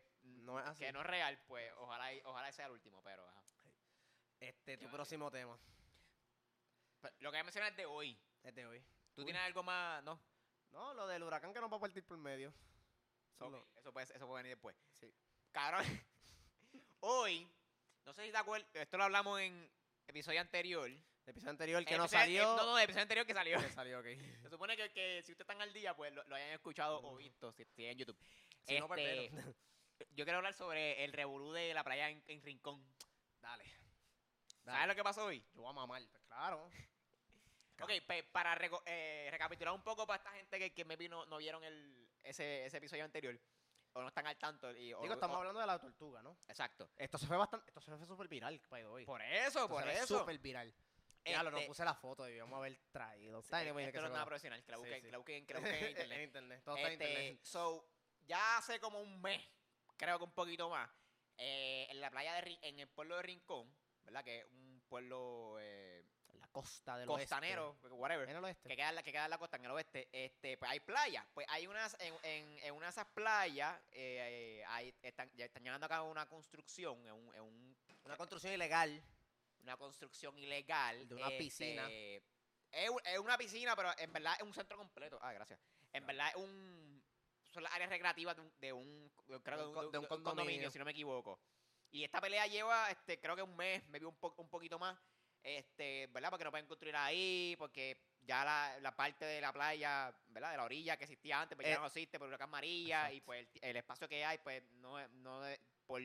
[0.46, 0.84] No es así.
[0.86, 3.42] que no es real, pues ojalá, y- ojalá sea el último, pero ajá.
[4.40, 5.58] Este, tu próximo tema.
[7.02, 8.18] Pero lo que voy a mencionar es de hoy.
[8.44, 8.80] Es de hoy.
[9.14, 9.26] ¿Tú Uy.
[9.26, 10.04] tienes algo más?
[10.04, 10.20] No.
[10.72, 12.50] No, lo del huracán que nos va a partir por medio.
[13.34, 14.76] Eso es Ok, lo- Eso, puede, eso puede venir después.
[15.00, 15.12] Sí.
[15.52, 15.84] Cabrón,
[17.00, 17.50] hoy,
[18.06, 19.70] no sé si te acuerdas, esto lo hablamos en
[20.08, 20.90] episodio anterior.
[20.90, 22.44] El episodio anterior que El no episodio- salió.
[22.44, 23.58] eh, no, no, el episodio anterior que salió.
[23.70, 24.06] que salió, ok.
[24.44, 27.16] Se supone que, que si ustedes están al día, pues lo, lo hayan escuchado o
[27.16, 28.18] visto, si, si en YouTube.
[28.68, 29.56] Si no, pues, Este, barbero.
[30.12, 32.84] Yo quiero hablar sobre el revolú de la playa en, en Rincón.
[33.42, 33.64] Dale.
[33.66, 34.88] ¿Sabes Dale.
[34.88, 35.44] lo que pasó hoy?
[35.54, 36.02] Yo voy a mamar.
[36.10, 36.70] Pues claro.
[37.82, 41.26] Ok, pe- para reco- eh, recapitular un poco para esta gente que, que maybe no,
[41.26, 43.38] no vieron el, ese, ese episodio anterior
[43.92, 44.72] o no están al tanto.
[44.72, 46.38] Y, o- Digo, estamos o- hablando de la tortuga, ¿no?
[46.48, 46.90] Exacto.
[46.96, 47.68] Esto se fue bastante.
[47.68, 49.06] Esto se fue súper viral, by the way.
[49.06, 50.20] Por eso, Esto por se fue eso.
[50.20, 50.74] súper viral.
[51.26, 53.42] Ya lo no Este- puse la foto, debíamos haber traído.
[53.42, 55.06] Sí, bien, esto no se es nada lo- profesional, que la Sí, busquen, sí.
[55.06, 56.18] que la busquen, que la busquen en internet.
[56.18, 56.64] en internet.
[56.64, 57.40] Todo está en Este, internet.
[57.44, 57.90] So,
[58.26, 59.44] ya hace como un mes,
[59.98, 60.90] creo que un poquito más,
[61.38, 63.70] eh, en la playa de Rin- en el pueblo de Rincón,
[64.04, 64.24] ¿verdad?
[64.24, 66.06] Que es un pueblo eh,
[66.40, 68.30] La costa del costanero, whatever.
[68.30, 68.70] En el oeste.
[68.70, 70.80] que queda, en la- que queda en la costa, en el oeste, este, pues hay
[70.80, 71.26] playas.
[71.34, 75.46] Pues hay unas, en, en, en una de esas playas, eh, eh, hay- están, ya
[75.46, 79.02] están llevando a cabo una construcción, en un, en un- Una construcción ilegal.
[79.62, 81.08] una construcción ilegal.
[81.08, 81.84] De una piscina.
[81.88, 82.22] este,
[82.72, 85.18] Es, un- es una piscina, pero en verdad es un centro completo.
[85.22, 85.60] Ah, gracias.
[85.94, 86.85] En verdad es un.
[87.56, 88.52] Son las áreas recreativas de un.
[88.60, 88.68] De
[89.28, 90.70] De de condominio, condominio.
[90.72, 91.40] si no me equivoco.
[91.90, 94.78] Y esta pelea lleva, este, creo que un mes, me vi un, po- un poquito
[94.78, 94.98] más.
[95.42, 96.30] Este, ¿verdad?
[96.32, 100.52] Porque no pueden construir ahí, porque ya la, la parte de la playa, ¿verdad?
[100.52, 103.22] De la orilla que existía antes, pues Eh, ya no existe por huracán María, y
[103.22, 105.44] pues el, el espacio que hay, pues no, no
[105.86, 106.02] por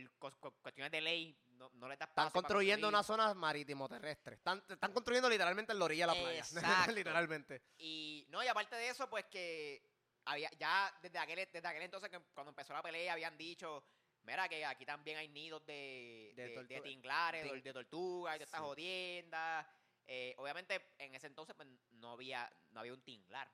[0.61, 2.29] cuestiones de ley, no, no le da espacio.
[2.29, 4.37] Están construyendo una zona marítimo terrestre.
[4.37, 6.45] Están, están construyendo literalmente en la orilla de la playa.
[6.95, 7.63] Literalmente.
[7.79, 9.83] Y no, y aparte de eso, pues que
[10.25, 13.85] había ya desde aquel, desde aquel entonces que cuando empezó la pelea habían dicho,
[14.23, 18.37] mira que aquí también hay nidos de, De de, de tinglares, de, ting- de tortugas,
[18.37, 18.67] y de estas Sí.
[18.67, 19.67] jodiendas.
[20.07, 23.49] Eh, obviamente en ese entonces pues, no había no había un tinglar.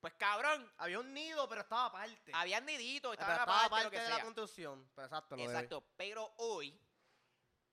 [0.00, 2.30] Pues cabrón, Había un nido, pero estaba aparte.
[2.34, 4.18] habían niditos, Pero estaban estaba aparte, aparte de sea.
[4.18, 4.90] la construcción.
[4.94, 5.42] Pero exacto, lo.
[5.44, 6.78] Exacto, pero hoy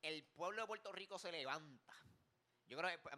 [0.01, 1.93] el pueblo de Puerto Rico se levanta.
[2.67, 3.13] Yo creo que pues,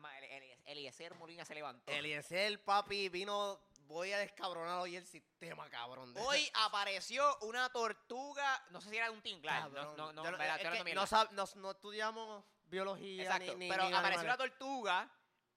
[0.65, 1.91] Eliezer Molina se levantó.
[1.91, 3.61] Eliezer, papi, vino.
[3.85, 6.13] Voy a descabronar hoy el sistema, cabrón.
[6.17, 10.83] Hoy apareció una tortuga, no sé si era de un tinglar, no, no, no, es
[10.83, 15.09] que no, sab- no, no estudiamos biología Exacto, ni, ni- pero ni apareció una tortuga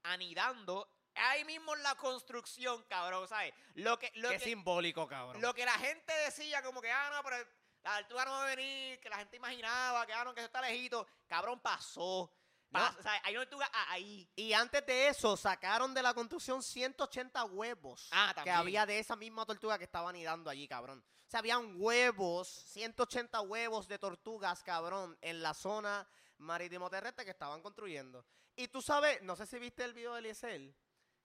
[0.03, 3.55] anidando ahí mismo en la construcción, cabrón, ¿sabes?
[3.75, 5.41] Lo que, lo Qué que, simbólico, cabrón.
[5.41, 7.37] lo que la gente decía como que, ah, no, pero
[7.83, 10.47] la tortuga no va a venir, que la gente imaginaba, que, ah, no, que eso
[10.47, 12.31] está lejito, cabrón, pasó.
[12.71, 12.81] No.
[12.81, 14.29] Pas- o sea, una tortuga ahí.
[14.37, 19.17] Y antes de eso, sacaron de la construcción 180 huevos Ah, que había de esa
[19.17, 21.03] misma tortuga que estaba anidando allí, cabrón.
[21.27, 26.07] O sea, habían huevos, 180 huevos de tortugas, cabrón, en la zona
[26.39, 28.25] marítimo terrestre que estaban construyendo.
[28.57, 30.75] Y tú sabes, no sé si viste el video de Eliezer,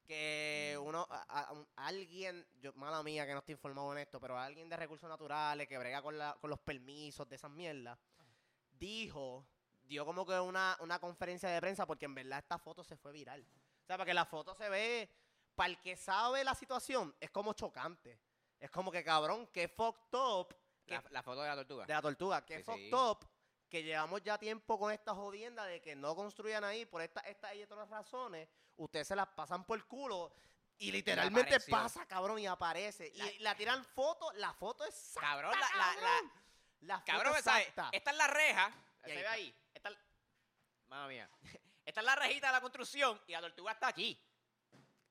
[0.05, 4.19] que uno, a- a- un- alguien, yo, mala mía que no estoy informado en esto,
[4.19, 7.97] pero alguien de recursos naturales que brega con, la- con los permisos de esas mierdas,
[8.71, 9.45] dijo,
[9.91, 13.11] dio como que una, una conferencia de prensa porque en verdad esta foto se fue
[13.11, 13.45] viral.
[13.83, 15.09] O sea, porque la foto se ve,
[15.53, 18.17] para el que sabe la situación, es como chocante.
[18.59, 21.85] Es como que cabrón, que fucked up que- La, la foto de la tortuga.
[21.85, 22.93] de la tortuga, que Sí, fucked sí.
[22.93, 23.27] up
[23.69, 27.53] que llevamos ya tiempo con esta jodienda de que no construyan ahí por esta, esta
[27.55, 30.33] y otras razones, ustedes se las pasan por el culo
[30.77, 33.11] y literalmente pasa, cabrón, y aparece.
[33.15, 35.95] La- y la tiran foto, la foto es Cabrón, la, la,
[36.81, 37.89] la, foto Cabrón, exacta.
[37.91, 38.71] Esta es la reja.
[39.03, 39.55] Se ve ahí.
[40.91, 41.29] Mamma mía.
[41.85, 44.21] Esta es la rejita de la construcción y la tortuga está aquí.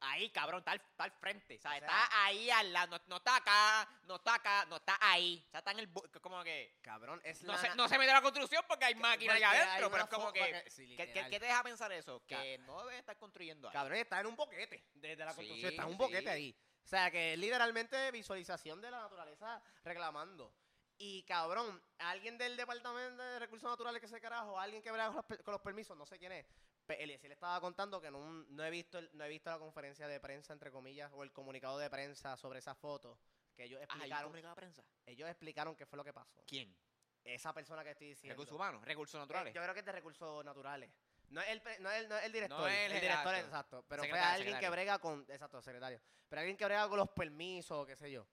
[0.02, 1.56] Ahí, cabrón, está al, está al frente.
[1.56, 2.96] O sea- está ahí al lado.
[2.98, 5.42] No, no está acá, no está acá, no está ahí.
[5.46, 5.92] O sea, está en el.
[6.22, 6.78] Como que.
[6.80, 9.50] Cabrón, es No la se, no se mete a la construcción porque hay máquinas allá
[9.50, 9.90] adentro.
[9.90, 10.64] Pero es como que.
[10.70, 12.20] sí, ¿qué, te deja pensar eso?
[12.26, 13.72] Ca- Que no deben estar construyendo ahí.
[13.74, 14.86] Cabrón, está en un boquete.
[14.94, 15.98] Desde la Sí, construcción está en un sí.
[15.98, 16.56] boquete ahí.
[16.82, 20.54] O sea, que es literalmente visualización de la naturaleza reclamando.
[21.02, 25.22] Y cabrón, alguien del Departamento de Recursos Naturales que se carajo, alguien que verá con
[25.42, 26.46] con los permisos, no sé quién es.
[26.88, 30.06] Eliezer le estaba contando que no, no he visto el- no he visto la conferencia
[30.08, 33.18] de prensa, entre comillas, o el comunicado de prensa sobre esa foto.
[33.56, 34.84] Que ellos Ah, ¿hay un explicaron, comunicado de prensa?
[35.06, 36.42] ellos explicaron qué fue lo que pasó.
[36.46, 36.76] ¿Quién?
[37.24, 38.34] Esa persona que estoy diciendo.
[38.34, 39.54] Recursos humanos, recursos Eh, naturales.
[39.54, 40.90] Yo creo que es de recursos naturales.
[41.28, 42.58] No es el, no es el, no es el director.
[42.60, 43.84] No es el- el director, exacto.
[43.88, 45.20] Pero Secretario, fue alguien que brega con.
[45.30, 46.00] Exacto, secretario.
[46.28, 48.26] Pero alguien que brega con los permisos, qué sé yo.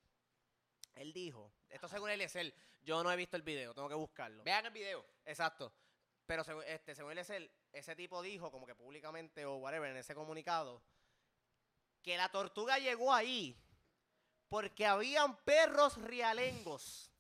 [0.98, 1.52] Él dijo.
[1.70, 2.54] Esto según Eliezer.
[2.82, 4.44] Yo no he visto el video, tengo que buscarlo.
[4.44, 5.06] Vean el video.
[5.26, 5.74] Exacto.
[6.26, 10.16] Pero según, este, según Eliezer, ese tipo dijo, como que públicamente o whatever, en ese
[10.16, 10.82] comunicado,
[12.02, 13.58] que la tortuga llegó ahí
[14.50, 17.12] porque habían perros realengos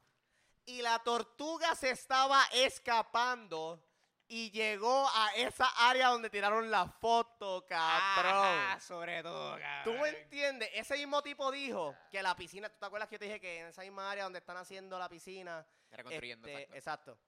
[0.65, 3.81] y la tortuga se estaba escapando
[4.29, 8.33] y llegó a esa área donde tiraron la foto, cabrón.
[8.35, 9.83] Ajá, sobre todo, cabrón.
[9.83, 10.69] ¿Tú me entiendes?
[10.73, 13.59] Ese mismo tipo dijo que la piscina, ¿tú te acuerdas que yo te dije que
[13.61, 15.65] en esa misma área donde están haciendo la piscina?
[15.91, 17.11] Reconstruyendo, este, exacto.
[17.13, 17.19] exacto.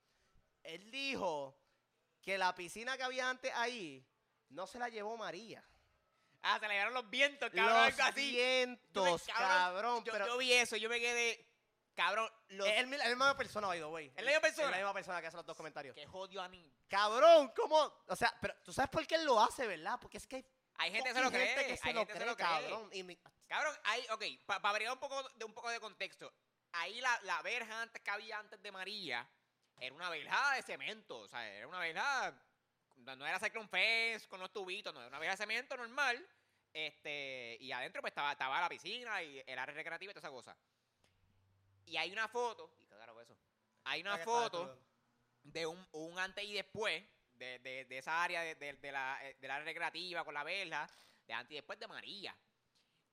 [0.64, 1.58] Él dijo
[2.22, 4.06] que la piscina que había antes ahí
[4.50, 5.64] no se la llevó María.
[6.41, 8.32] Ah, se le llevaron los vientos, cabrón, Los algo así.
[8.32, 10.04] Yo me- vientos, cabrón.
[10.04, 11.49] Yo, pero yo vi eso, yo me quedé,
[12.04, 14.08] cabrón, los, es el, la misma persona, by the way.
[14.16, 14.66] ¿Es la misma persona?
[14.68, 15.95] Es la misma persona que hace los dos comentarios.
[15.95, 16.72] que jodió a mí.
[16.88, 17.78] Cabrón, ¿cómo?
[18.08, 19.97] O sea, pero tú sabes por qué él lo hace, ¿verdad?
[20.02, 20.45] Porque es que hay
[20.78, 22.24] Hay gente que se lo fucking cree, gente que se hay lo gente que se
[22.24, 22.47] cree, lo cree.
[22.47, 22.89] cabrón.
[22.93, 26.32] Y mi- Cabrón, ahí, ok, para abrir un poco de un poco de contexto.
[26.72, 29.28] Ahí la, la verja antes que había antes de María
[29.80, 31.20] era una verja de cemento.
[31.20, 32.34] O sea, era una verja.
[32.97, 36.26] No, no era Cyclone Fence con los tubitos, no, era una verja de cemento normal.
[36.72, 40.34] Este, y adentro pues estaba, estaba la piscina y el área recreativa y toda esa
[40.34, 40.56] cosa.
[41.90, 43.36] Y hay una foto, y claro eso.
[43.86, 44.80] Hay una foto
[45.44, 49.20] de un, un antes y después de, de- de esa área de, de- de la,
[49.24, 50.88] eh, del área recreativa con la verja,
[51.26, 52.36] de antes y después de María.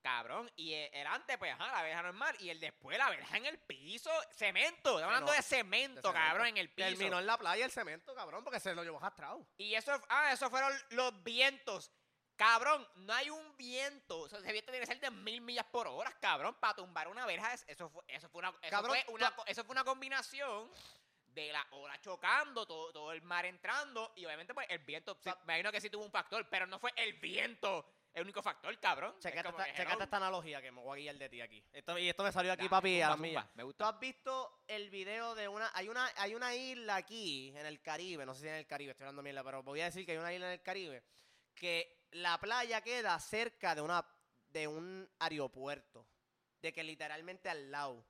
[0.01, 3.35] Cabrón, y el, el antes, pues, ajá, la verja normal, y el después, la verja
[3.37, 6.13] en el piso, cemento, estamos hablando no, de cemento, de cemento.
[6.13, 6.87] cabrón, en el piso.
[6.89, 9.45] Terminó en la playa el cemento, cabrón, porque se lo llevó arrastrado.
[9.57, 11.91] Y eso, ah, esos fueron los vientos.
[12.37, 14.19] Cabrón, no hay un viento.
[14.21, 17.07] O sea, ese viento tiene que ser de mil millas por hora, cabrón, para tumbar
[17.07, 17.53] una verja.
[17.53, 19.83] es- Eso fue, eso fue una, eso Cabrón, fue una, tú- co- eso fue una
[19.83, 20.71] combinación
[21.33, 25.29] de la ola chocando, todo, todo el mar entrando, y obviamente, pues, el viento, sí,
[25.45, 28.75] me imagino que sí tuvo un factor, pero no fue el viento el único factor,
[28.79, 29.13] cabrón.
[29.17, 31.63] Es Checate, como esta, checate analogía que me voy a guiar de ti aquí.
[31.71, 33.47] Esto, y esto me salió aquí, Dale, papi, a la mía.
[33.53, 33.89] Me ¿Tú gusta.
[33.89, 38.25] has visto el video de una hay una hay una isla aquí en el Caribe,
[38.25, 40.17] no sé si en el Caribe, estoy hablando mierda, pero voy a decir que hay
[40.17, 41.03] una isla en el Caribe
[41.57, 44.05] que la playa queda cerca de una
[44.49, 46.07] de un aeropuerto,
[46.61, 48.05] de que literalmente al lado.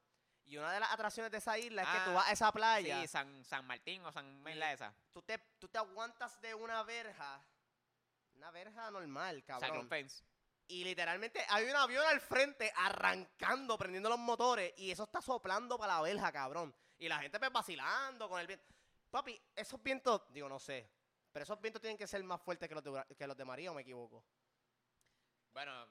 [0.45, 2.51] Y una de las atracciones de esa isla es que tú Ah, vas a esa
[2.53, 4.41] playa, Sí, San, San Martín o San.
[4.43, 4.93] Mela esa.
[5.11, 7.43] tú te tú te aguantas de una verja,
[8.35, 9.89] una verja normal, cabrón.
[9.89, 10.23] Fence.
[10.69, 14.73] Y literalmente hay un avión al frente arrancando, prendiendo los motores.
[14.77, 16.73] Y eso está soplando para la verja, cabrón.
[16.99, 18.65] Y la gente pues vacilando con el viento.
[19.09, 20.89] Papi, esos vientos, digo, no sé.
[21.37, 23.69] Pero esos vientos tienen que ser más fuertes que los de, que los de María,
[23.69, 24.25] o me equivoco.
[25.53, 25.85] Bueno,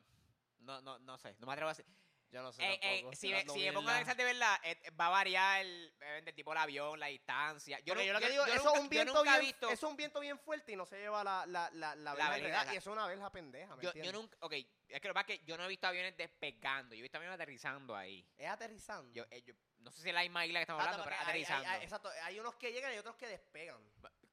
[0.59, 1.86] no, no, no sé, no me atrevo a decir.
[2.32, 2.64] Yo no sé.
[2.64, 5.11] Eh, eh, tampoco, si, me, si me pongo a analizar de verdad, eh, va a
[5.11, 7.78] variar el, el tipo del avión, la distancia.
[7.78, 9.66] Yo, yo lo que yo- digo, yo eso nunca- es un viento bien, visto.
[9.70, 12.26] eso es un viento bien fuerte y no se lleva la, la, la, la, La
[12.26, 12.74] ajá.
[12.74, 14.66] Y eso es una verja pendeja, ¿me Yo, yo nunca, ok, es
[15.01, 17.16] que lo que pasa es que yo no he visto aviones despegando, yo he visto
[17.16, 18.26] aviones aterrizando ahí.
[18.36, 19.14] Es aterrizando.
[19.14, 19.44] Yo, eh,
[19.78, 21.68] no sé si es la misma isla que estamos Ah, hablando, pero hay- hay- aterrizando.
[21.68, 23.80] hay- exacto, hay unos que llegan y otros que despegan.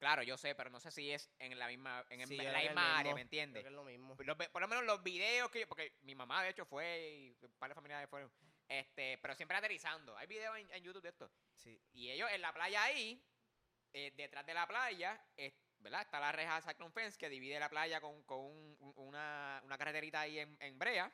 [0.03, 2.99] Claro, yo sé, pero no sé si es en la misma, en, Sí, la misma
[2.99, 3.63] área, ¿me entiendes?
[3.63, 4.17] creo que es lo mismo.
[4.19, 7.35] Los ve- por lo menos los videos que yo- porque mi mamá de hecho fue
[7.41, 8.29] y un par de familiares fueron,
[8.67, 10.17] este, pero siempre aterrizando.
[10.17, 11.31] Hay videos en, en YouTube de esto.
[11.55, 11.81] Sí.
[11.93, 13.25] Y ellos en la playa ahí,
[13.93, 16.01] eh, detrás de la playa, eh, ¿verdad?
[16.01, 19.77] Está la reja Cyclone Fence que divide la playa con, con un- un- una, una
[19.77, 21.09] carreterita ahí en, en Brea.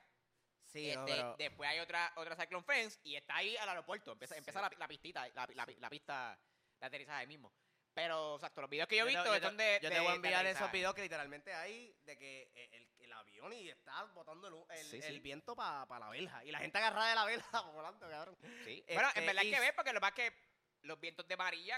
[0.64, 4.14] Sí, Este, Después hay otra, otra Cyclone Fence y está ahí al aeropuerto.
[4.14, 4.40] Empieza, Sí.
[4.40, 6.40] empieza la, la pistita, la, la- la pista
[6.80, 7.54] de aterrizaje ahí mismo.
[8.02, 9.80] Pero, exacto, los videos que yo he visto te- son de.
[9.82, 12.70] yo de- te voy a de enviar esos videos que literalmente hay de que eh,
[12.74, 15.20] el, el avión y está botando el, el- Sí, el sí.
[15.20, 16.44] viento para la verja.
[16.46, 18.38] Y la gente agarrada de la verja volando, cabrón.
[18.64, 18.84] Sí.
[18.88, 20.34] bueno, Este, en verdad hay y que s- ver porque lo que es que
[20.82, 21.78] los vientos de María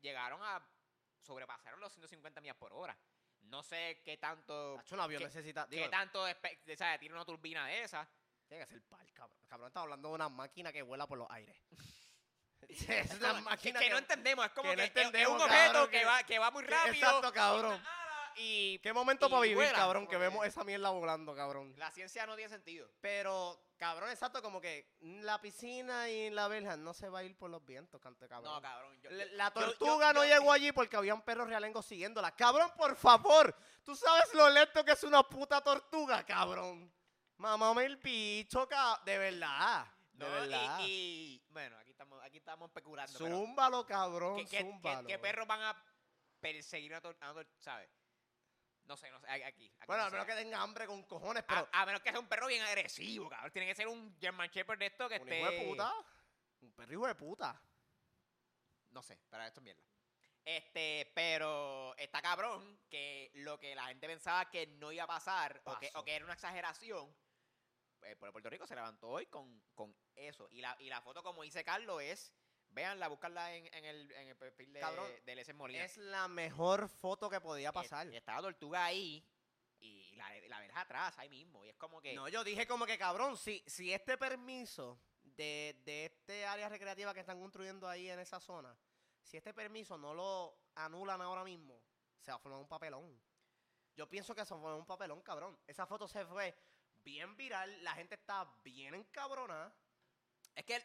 [0.00, 0.66] llegaron a.
[1.20, 2.96] sobrepasaron los 150 millas por hora.
[3.42, 4.76] No sé qué tanto.
[4.76, 5.66] Tacho, un avión ¿Qué- necesita.
[5.68, 7.00] qué Digo, tanto despe- de, ¿sabes?
[7.00, 8.08] tiene una turbina de esa.
[8.48, 9.38] tiene que ser par, cabrón.
[9.48, 11.56] Cabrón, está hablando de una máquina que vuela por los aires.
[12.68, 15.90] Es una máquina que no entendemos, es como que que, no es- un objeto cabrón,
[15.90, 16.94] que, va, que va muy rápido.
[16.94, 17.82] Exacto, cabrón.
[18.36, 20.06] Y ¿Qué momento y para vivir, vuela, cabrón?
[20.06, 21.74] Que vemos esa mierda volando, cabrón.
[21.76, 22.88] la ciencia no tiene sentido.
[23.00, 27.36] Pero, cabrón, exacto, como que la piscina y la verja no se va a ir
[27.36, 28.54] por los vientos, canto de cabrón.
[28.54, 28.98] No, cabrón.
[29.02, 32.30] yo- La- tortuga yo- no llegó allí porque habían perros realengos siguiéndola.
[32.34, 33.54] Cabrón, por favor.
[33.84, 36.90] ¿Tú sabes lo lento que es una puta tortuga, cabrón?
[37.36, 39.04] Mamame el bicho, cabrón.
[39.04, 39.86] De verdad.
[40.26, 40.78] No, verdad.
[40.80, 43.18] y, y- bueno, aquí estamos, aquí estamos especulando.
[43.18, 44.36] pero Zúmbalo, cabrón.
[44.36, 45.08] ¿qué, qué- qué- zúmbalo.
[45.08, 45.84] qué perros van a
[46.40, 47.44] perseguir a tortuga?
[47.58, 47.90] ¿Sabes?
[48.84, 49.28] No sé, no sé.
[49.30, 49.42] Aquí.
[49.44, 51.68] aquí Bueno, no a menos que tenga hambre con cojones, pero.
[51.72, 53.52] a, a menos que sea un perro bien agresivo, cabrón.
[53.52, 55.40] Tiene que ser un German Shepherd de esto que un esté.
[55.40, 55.94] hijo de puta.
[56.62, 57.62] Un perro hijo de puta.
[58.90, 59.82] No sé, para esto es mierda.
[60.44, 65.60] Este, pero está cabrón que lo que la gente pensaba que no iba a pasar
[65.64, 67.14] o que, o que era una exageración,
[68.02, 70.48] eh, por Puerto Rico se levantó hoy con, con eso.
[70.50, 72.32] Y la, y la foto, como dice Carlos, es,
[72.70, 75.84] véanla, buscarla en, en el, en el perfil de, Cabrón, de Leslie Molina.
[75.84, 78.06] Es la mejor foto que podía pasar.
[78.08, 79.24] Eh, estaba Tortuga ahí
[79.78, 81.64] y la, la verja atrás, ahí mismo.
[81.64, 82.14] Y es como que.
[82.14, 87.14] No, yo dije como que cabrón, si, si este permiso de, de este área recreativa
[87.14, 88.76] que están construyendo ahí en esa zona,
[89.22, 91.82] si este permiso no lo anulan ahora mismo,
[92.18, 93.20] se va a formar un papelón.
[93.96, 95.58] Yo pienso que se va a formar un papelón, cabrón.
[95.66, 96.56] Esa foto se fue
[97.04, 99.74] bien viral, la gente está bien encabronada.
[100.54, 100.82] Es que.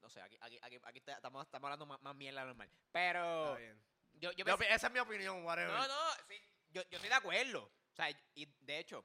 [0.00, 2.70] no sé, aquí, aquí, aquí, aquí estamos, estamos hablando más, más mierda normal.
[2.90, 3.46] Pero.
[3.46, 3.82] Está bien.
[4.14, 5.72] Yo, yo Yo- pensé- esa es mi opinión, whatever.
[5.72, 6.38] No, no, sí,
[6.70, 7.62] yo, yo estoy de acuerdo.
[7.64, 9.04] O sea, y de hecho,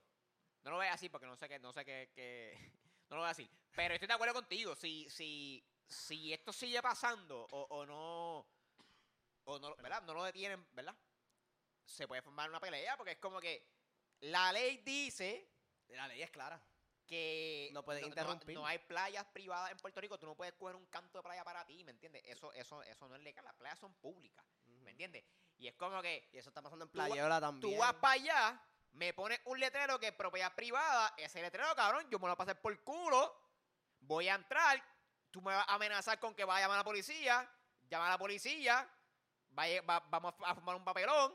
[0.64, 2.53] no lo voy a decir porque no sé qué, no sé qué, qué-
[3.10, 3.49] no lo voy a decir.
[3.76, 4.76] Pero estoy de acuerdo contigo.
[4.76, 8.47] Si, si, si esto sigue pasando o, o no,
[9.45, 10.01] o no, ¿verdad?
[10.03, 10.95] No lo detienen, ¿verdad?
[11.86, 13.66] Se puede formar una pelea porque es como que
[14.22, 15.49] la ley dice
[15.90, 16.62] La ley es clara.
[17.06, 18.54] que No puedes interrumpir.
[18.56, 21.42] No, hay playas privadas en Puerto Rico, tú no puedes coger un canto de playa
[21.46, 22.22] para ti, ¿me entiendes?
[22.26, 25.24] Eso, eso, eso no es legal, las playas son públicas, ¿me entiendes?
[25.58, 27.74] Y es como que Y eso está pasando en va- Playola también.
[27.74, 28.62] Tú vas para allá,
[28.92, 31.14] me pones un letrero que es propiedad privada.
[31.18, 33.34] Ese letrero, cabrón, yo me lo voy a pasar por el culo.
[34.02, 34.84] Voy a entrar.
[35.32, 37.50] Tú me vas a amenazar con que vaya a llamar a la policía.
[37.90, 38.86] Llama a la policía.
[39.50, 41.34] vaya- va- vamos a formar un papelón.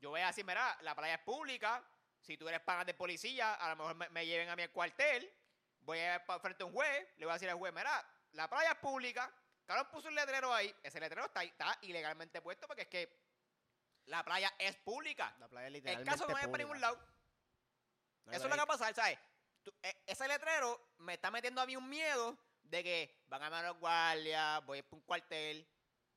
[0.00, 1.82] Yo voy a decir, mira, la playa es pública.
[2.24, 5.30] Si tú eres pana de policía, a lo mejor me, me lleven a mi cuartel.
[5.80, 7.06] Voy a ir pa- frente a un juez.
[7.18, 8.02] Le voy a decir al juez, mira,
[8.32, 9.30] la playa es pública.
[9.66, 10.74] Cabrón puso un letrero ahí.
[10.82, 11.42] Ese letrero está,
[11.82, 13.24] ilegalmente puesto porque es que
[14.06, 15.34] la playa es pública.
[15.38, 16.96] La playa es El literalmente caso no vaya para ningún lado.
[18.24, 19.18] No Eso es lo que va a pasar, ¿sabes?
[19.62, 23.46] Tú- e- ese letrero me está metiendo a mí un miedo de que van a
[23.46, 25.68] llamar a los guardias, voy a ir para un cuartel.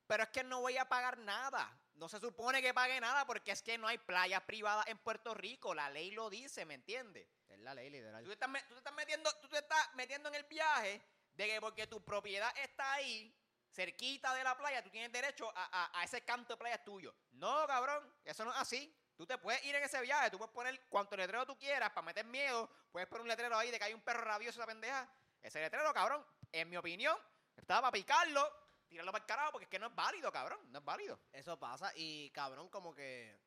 [0.08, 1.78] Pero es que no voy a pagar nada.
[1.98, 5.34] No se supone que pague nada porque es que no hay playas privadas en Puerto
[5.34, 5.74] Rico.
[5.74, 7.28] La ley lo dice, ¿me entiendes?
[7.50, 8.22] Es la ley, literal.
[8.24, 11.02] Tú te, estás, me- tú te estás metiendo, tú te estás metiendo en el viaje
[11.34, 13.36] de que porque tu propiedad está ahí,
[13.72, 17.16] cerquita de la playa, tú tienes derecho a, a- a ese canto de playa tuyo.
[17.32, 18.96] No, cabrón, eso no es así.
[19.16, 22.04] Tú te puedes ir en ese viaje, tú puedes poner cuanto letrero tú quieras para
[22.04, 25.12] meter miedo, puedes poner un letrero ahí de que hay un perro rabioso esa pendeja.
[25.42, 27.18] Ese letrero, cabrón, en mi opinión,
[27.56, 30.80] estaba para picarlo, tirarlo para el carajo, porque es que no es válido, cabrón, no
[30.80, 31.20] es válido.
[31.32, 33.38] Eso pasa y cabrón, como que.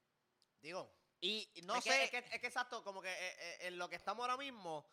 [0.60, 0.94] Digo.
[1.22, 3.78] Y no es sé, Que, es, que, es que exacto, como que eh, eh, en
[3.78, 4.86] lo que estamos ahora mismo.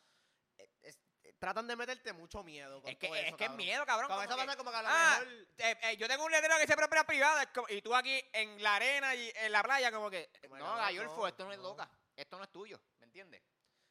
[0.57, 0.99] eh, es-
[1.39, 2.81] tratan de meterte mucho miedo.
[2.81, 3.57] Con es que todo es, eso, que es cabrón.
[3.65, 4.07] miedo, cabrón.
[4.09, 5.47] Como como eso que- pasa como que a lo Ah, mejor.
[5.57, 8.75] eh, eh, yo tengo un letrero que dice propiedad privada y tú aquí en la
[8.75, 11.51] arena y en la playa como que Como que, no, cabrón, Gallolfo, no, esto no
[11.53, 13.43] es loca, esto no es tuyo, ¿me entiendes?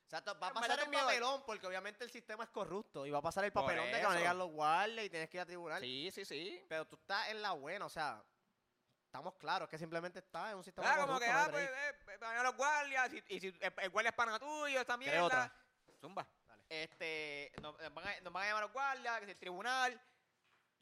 [0.06, 3.18] Exacto, va a Eh, pasar el papelón porque obviamente el sistema es corrupto y va
[3.18, 5.40] a pasar el papelón de que van a llegar los guardias y tienes que ir
[5.40, 5.80] a tribunal.
[5.82, 6.64] Sí, sí, sí.
[6.68, 8.22] Pero tú estás en la buena, o sea,
[9.04, 11.26] estamos claros que simplemente estás en un sistema Ah, como corrupto.
[11.26, 12.08] que, no hay ah, pues, break.
[12.08, 14.96] eh, van a los guardias y, y si el, el guardia es pana tuyo, esta
[14.96, 15.26] ¿Quieres mierda.
[15.26, 15.52] otra?
[16.00, 16.28] Zumba.
[16.46, 16.64] Dale.
[16.68, 20.00] Este, nos, nos van a, nos van a llamar los guardias, que es el tribunal.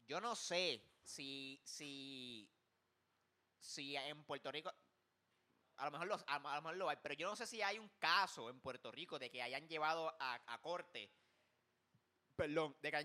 [0.07, 2.47] Yo no sé si, si,
[3.59, 4.71] si en Puerto Rico,
[5.77, 7.79] a lo mejor los, a, lo mejor lo hay, pero yo no sé si hay
[7.79, 11.11] un caso en Puerto Rico de que hayan llevado a, a corte,
[12.35, 12.97] perdón, de que,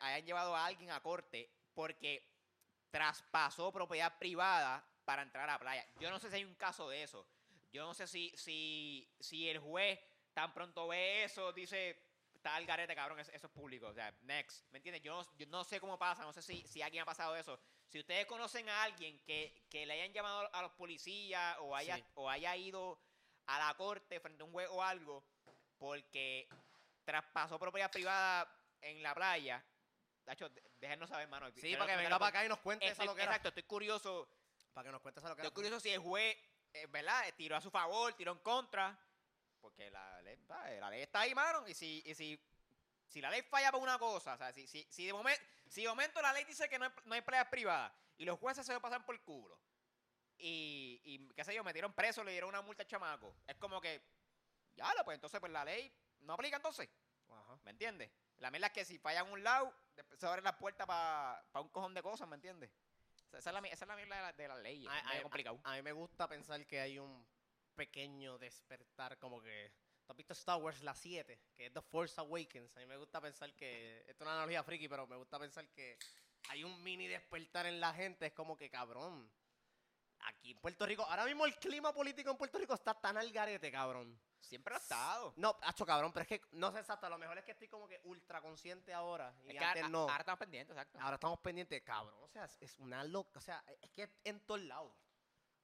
[0.00, 2.26] hayan- llevado a alguien a corte porque
[2.90, 5.86] traspasó propiedad privada para entrar a la playa.
[6.00, 7.26] Yo no sé si hay un caso de eso.
[7.72, 9.98] Yo no sé si, si, si el juez
[10.32, 11.98] tan pronto ve eso, dice,
[12.34, 13.88] está al garete, cabrón, eso es público.
[13.88, 14.70] O sea, next.
[14.70, 15.02] ¿Me entiendes?
[15.02, 17.58] Yo no, yo no sé cómo pasa, no sé si, si alguien ha pasado eso.
[17.94, 21.94] Si ustedes conocen a alguien que, que le hayan llamado a los policías o haya,
[21.96, 22.04] Sí.
[22.14, 23.00] o haya ido
[23.46, 25.24] a la corte frente a un juez o algo
[25.78, 26.48] porque
[27.04, 29.64] traspasó propiedad privada en la playa,
[30.24, 31.48] Tacho, déjenos saber, mano.
[31.52, 33.30] Sí, Quiero- para que venga para acá y nos cuente lo que era.
[33.30, 34.28] Exacto, estoy curioso.
[34.72, 35.54] Para que nos cuente esa lo que Estoy era.
[35.54, 36.36] curioso si el juez,
[36.72, 37.22] eh, ¿verdad?
[37.36, 38.98] Tiró a su favor, tiró en contra.
[39.60, 41.68] Porque la ley, la ley está ahí, mano.
[41.68, 42.40] Y si, y si,
[43.06, 45.82] si la ley falla por una cosa, o sea, si, si, si, de, momento, si
[45.82, 48.66] de momento la ley dice que no hay, no hay playas privadas y los jueces
[48.66, 49.58] se lo pasan por el culo
[50.38, 53.80] y, y, qué sé yo, metieron preso, le dieron una multa al chamaco, es como
[53.80, 54.02] que,
[54.74, 56.88] ya lo, pues entonces pues la ley no aplica entonces.
[57.30, 57.58] Ajá.
[57.64, 58.10] ¿Me entiendes?
[58.38, 59.72] La mierda es que si falla en un lado,
[60.16, 62.70] se abre la puerta para un cojón de cosas, ¿me entiendes?
[63.28, 64.78] Esa esa es la, esa es la mierda de la, de la ley.
[64.80, 65.60] Medio ay, complicado.
[65.64, 67.26] A mí me gusta pensar que hay un
[67.74, 69.72] pequeño despertar, como que.
[70.06, 71.38] ¿Tú has visto Star Wars la 7?
[71.56, 72.76] Que es The Force Awakens.
[72.76, 74.00] A mí me gusta pensar que.
[74.00, 75.98] Esto es una analogía friki, pero me gusta pensar que
[76.50, 78.26] hay un mini despertar en la gente.
[78.26, 79.30] Es como que, cabrón.
[80.26, 83.30] Aquí en Puerto Rico, ahora mismo el clima político en Puerto Rico está tan al
[83.30, 84.18] garete, cabrón.
[84.40, 85.32] Siempre ha estado.
[85.36, 87.06] No, hacho, cabrón, pero es que no sé exacto.
[87.06, 89.34] A lo mejor es que estoy como que ultra consciente ahora.
[89.44, 90.00] Y Es que antes a- no.
[90.02, 90.98] ahora estamos pendientes, exacto.
[91.00, 92.14] Ahora estamos pendientes, cabrón.
[92.22, 93.38] O sea, es- una loca.
[93.38, 94.92] O sea, es que en todos lados.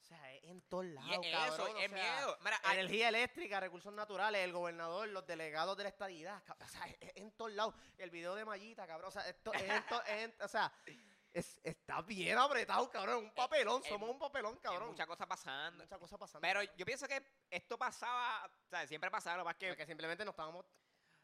[0.01, 1.11] O sea, es en todos lados.
[1.11, 2.39] y es cabrón, eso, o es sea, miedo.
[2.41, 6.43] Mira, hay- Energía eléctrica, recursos naturales, el gobernador, los delegados de la estadidad.
[6.45, 7.75] ca- O sea, es, en todos lados.
[7.99, 9.09] El video de Mallita, cabrón.
[9.09, 10.73] O sea, esto es en to- es en- o sea,
[11.33, 13.27] Es, está bien apretado, cabrón.
[13.27, 13.81] Un papelón.
[13.85, 14.89] eh, Somos un papelón, Hay cabrón.
[14.89, 15.85] muchas cosas pasando.
[15.85, 16.41] Muchas cosas pasando.
[16.41, 20.25] Pero yo pienso que esto pasaba, o sea, siempre pasaba, lo es que Porque simplemente
[20.25, 20.67] no estábamos.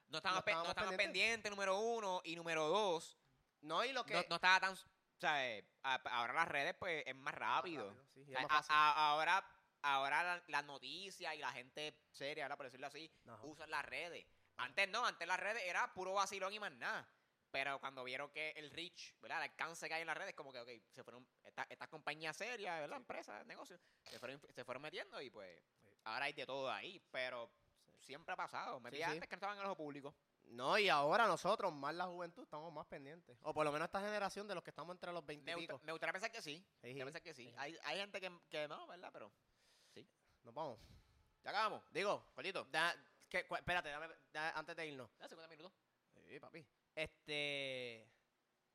[0.07, 1.07] no estábamos, no no estábamos estábamos pendientes.
[1.07, 3.19] pendientes, número uno, y número dos,
[3.63, 4.15] No, y lo que.
[4.15, 4.77] no, no estaba tan,
[5.17, 7.95] o sea, eh, a- ahora las redes pues es más rápido.
[8.15, 8.75] sí, y O es sea, más a- fácil.
[8.77, 9.53] a- ahora
[9.83, 12.57] ahora la- las noticias y la gente seria, ¿verdad?
[12.57, 13.39] por decirlo así, Ajá.
[13.45, 14.27] usan las redes.
[14.57, 17.09] Antes no, antes las redes era puro vacilón y más nada.
[17.53, 19.39] Pero cuando vieron que el reach, ¿verdad?
[19.45, 22.37] El alcance que hay en las redes, como que, ok, se fueron, esta- estas compañías
[22.37, 22.97] serias, ¿verdad?
[22.97, 25.63] Empresas, negocios, se fueron, se fueron metiendo y pues
[26.05, 27.01] ahora hay de todo ahí.
[27.13, 27.49] Pero
[28.01, 28.81] siempre ha pasado.
[28.81, 29.03] Me sí.
[29.03, 30.15] antes que no estaban en el ojo público.
[30.47, 33.37] No, y ahora nosotros, más la juventud, estamos más pendientes.
[33.43, 35.67] O por lo menos esta generación de los que estamos entre los 20 Me, y
[35.67, 35.81] pico.
[35.83, 36.65] me gustaría pensar que sí.
[36.81, 36.99] Sí, sí.
[37.05, 37.45] pensar que sí.
[37.49, 37.55] sí.
[37.59, 39.11] Hay, hay gente que, que no, ¿verdad?
[39.13, 39.33] Pero
[40.45, 40.79] Nos vamos.
[41.43, 41.83] ya acabamos.
[41.91, 42.65] Digo, Cortito.
[42.71, 42.95] da-
[43.29, 45.11] que- espérate, dame- da- antes de irnos.
[45.19, 45.73] Ya, 50 minutos.
[46.29, 46.65] Sí, papi.
[46.95, 48.09] Este.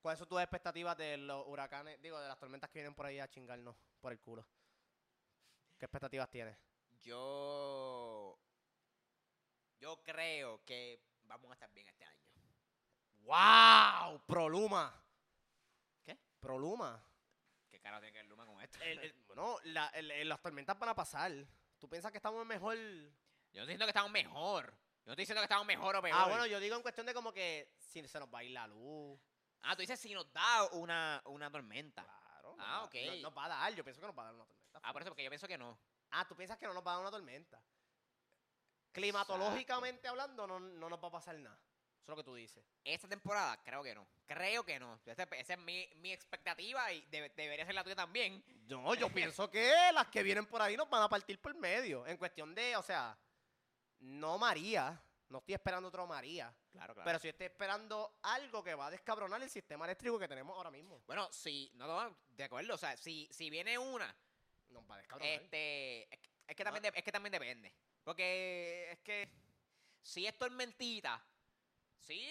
[0.01, 2.01] ¿Cuáles son tus expectativas de los huracanes?
[2.01, 4.45] Digo, de las tormentas que vienen por ahí a chingarnos por el culo.
[5.77, 6.57] ¿Qué expectativas tienes?
[6.99, 8.37] Yo.
[9.79, 11.01] Yo creo que
[11.37, 12.19] vamos a estar bien este año.
[13.23, 14.21] ¡Wow!
[14.25, 14.93] Proluma.
[16.03, 16.17] ¿Qué?
[16.39, 17.01] Proluma.
[17.69, 18.79] ¿Qué cara tiene que ver Luma con esto?
[18.83, 21.31] El- el- bueno, la- el- las tormentas van a pasar.
[21.79, 22.75] ¿Tú piensas que estamos mejor?
[22.75, 24.65] Yo no estoy diciendo que estamos mejor.
[24.71, 26.17] Yo no estoy diciendo que estamos mejor o peor.
[26.19, 28.51] Ah, bueno, yo digo en cuestión de como que si se nos va a ir
[28.51, 29.19] la luz.
[29.61, 32.03] Ah, tú dices si nos da una, una tormenta.
[32.03, 32.55] Claro.
[32.59, 32.95] Ah, nos ok.
[33.21, 34.79] no- Nos va a dar, yo pienso que nos va a dar una tormenta.
[34.83, 35.77] Ah, por eso, porque yo pienso que no.
[36.11, 37.63] Ah, tú piensas que no nos va a dar una tormenta.
[38.91, 41.55] Climatológicamente hablando, no, no nos va a pasar nada.
[42.01, 42.63] Eso es lo que tú dices.
[42.83, 44.07] Esta temporada, creo que no.
[44.25, 44.99] Creo que no.
[45.05, 48.43] Esa, es mi, mi expectativa y debe- debería ser la tuya también.
[48.67, 52.05] No, yo pienso que las que vienen por ahí nos van a partir por medio.
[52.07, 53.17] En cuestión de, o sea,
[53.99, 54.99] no María.
[55.29, 56.53] No estoy esperando otro María.
[56.71, 57.05] Claro, claro.
[57.05, 60.71] Pero sí estoy esperando algo que va a descabronar el sistema eléctrico que tenemos ahora
[60.71, 61.01] mismo.
[61.05, 62.73] bueno, si, no, no, de acuerdo.
[62.73, 64.13] O sea, si, si viene una,
[64.69, 65.33] Nos va a descabronar.
[65.35, 66.71] este, es que, es que No.
[66.71, 67.73] también, de- es que también depende.
[68.03, 69.29] Porque es que
[70.01, 71.23] si es tormentita,
[71.99, 72.27] sí,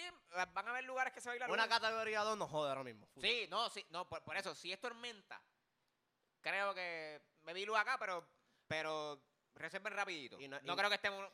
[0.53, 1.75] van a haber lugares que se va a ir la Una luz.
[1.79, 3.09] categoría 2 nos jode ahora mismo.
[3.21, 5.41] Sí, no, sí, no, por, por eso, si es tormenta,
[6.41, 8.27] creo que me vi luz acá, pero,
[8.67, 9.23] pero
[9.55, 10.41] reserven rapidito.
[10.41, 11.31] Y no no- y- creo que estemos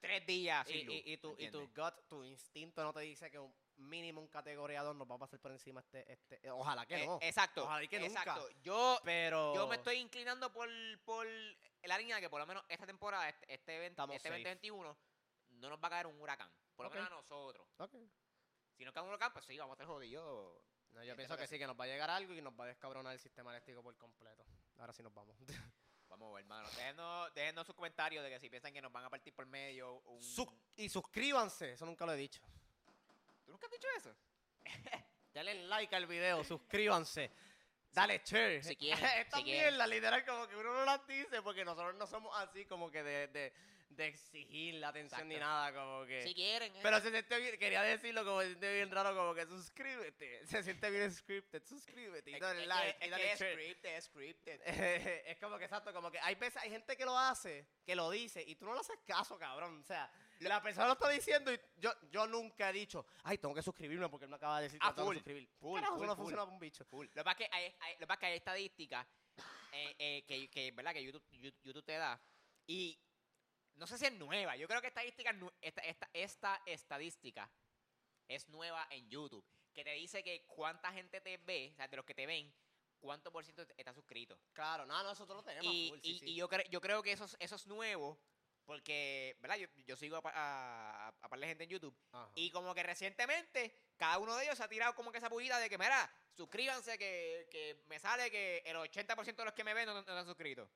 [0.00, 0.96] tres días Y, sin luz.
[0.96, 4.20] y- y tu, ¿me y tu gut, tu instinto no te dice que un mínimo
[4.20, 6.46] un categoría 2 nos va a pasar por encima este, este.
[6.46, 7.18] eh, Ojalá que Eh, no.
[7.20, 8.20] exacto, Ojalá que nunca.
[8.20, 8.48] exacto.
[8.62, 9.54] Yo, Pero.
[9.54, 10.68] yo me estoy inclinando por,
[11.04, 11.26] por
[11.82, 14.38] la línea de que por lo menos esta temporada, este, este, event- Estamos este safe.
[14.40, 14.96] 2021,
[15.50, 16.50] no nos va a caer un huracán.
[16.76, 17.66] Por lo menos a nosotros.
[17.78, 17.94] Ok.
[18.76, 20.62] Si nos cae un huracán, pues sí, vamos a estar jodidos.
[20.92, 22.64] No, yo pienso que que sí, que nos va a llegar algo y nos va
[22.64, 24.44] a descabronar el sistema eléctrico por completo.
[24.78, 25.36] Ahora sí nos vamos.
[26.08, 26.68] Vamos hermano.
[26.70, 30.00] Déjenos, déjenos sus comentarios de que si piensan que nos van a partir por medio
[30.06, 30.20] un...
[30.20, 32.42] Sus- y suscríbanse, eso nunca lo he dicho.
[33.50, 34.14] ¿Tú nunca has dicho eso?
[35.34, 37.32] Dale like al video, suscríbanse.
[37.92, 38.62] Dale share.
[38.62, 39.70] si quieren, Esta si quieren.
[39.72, 43.02] mierda, literal, como que uno no las dice porque nosotros no somos así como que
[43.02, 43.52] de, de,
[43.90, 46.22] de exigir la atención ni nada, como que...
[46.22, 46.74] Si quieren.
[46.74, 46.80] eh.
[46.82, 50.46] Pero se siente bien, quería decirlo como se siente bien raro, como que suscríbete.
[50.46, 53.32] Se siente bien scripted, suscríbete y Es- dale es like que- y es dale que
[53.32, 54.60] es scripted, es scripted.
[55.26, 58.08] es como que exacto, como que hay veces, hay gente que lo hace, que lo
[58.10, 59.80] dice, y tú no le haces caso, cabrón.
[59.80, 63.54] O sea, la persona lo está diciendo y yo, yo nunca he dicho, ay, tengo
[63.54, 65.48] que suscribirme porque él me acaba de decir que Ah, tengo que suscribir.
[65.58, 66.22] full, Carajo, full, eso no full.
[66.22, 66.84] funciona para un bicho.
[66.84, 67.06] Full.
[67.08, 69.06] Lo que pasa es que hay, hay- lo que pasa es que hay estadísticas
[69.72, 70.92] eh, eh, que, que, ¿verdad?
[70.94, 71.22] que YouTube,
[71.62, 72.20] YouTube te da.
[72.66, 72.98] Y
[73.76, 74.56] no sé si es nueva.
[74.56, 77.50] Yo creo que estadística, esta, esta, esta estadística
[78.28, 79.44] es nueva en YouTube.
[79.72, 82.52] Que te dice que cuánta gente te ve, o sea, de los que te ven,
[82.98, 84.38] cuánto por ciento está suscrito.
[84.52, 85.72] Claro, no, nosotros lo tenemos.
[85.72, 86.24] Y, full, y- sí, sí.
[86.32, 88.20] y yo, cre- yo creo que eso, es- eso es nuevo.
[88.66, 89.56] Porque, ¿verdad?
[89.56, 91.96] Yo, yo sigo a, a, a par de gente en YouTube.
[92.12, 92.30] Ajá.
[92.36, 95.58] Y como que recientemente, cada uno de ellos se ha tirado como que esa pullita
[95.58, 99.74] de que, mira, suscríbanse, que, que me sale que el 80% de los que me
[99.74, 100.68] ven no, no están suscritos.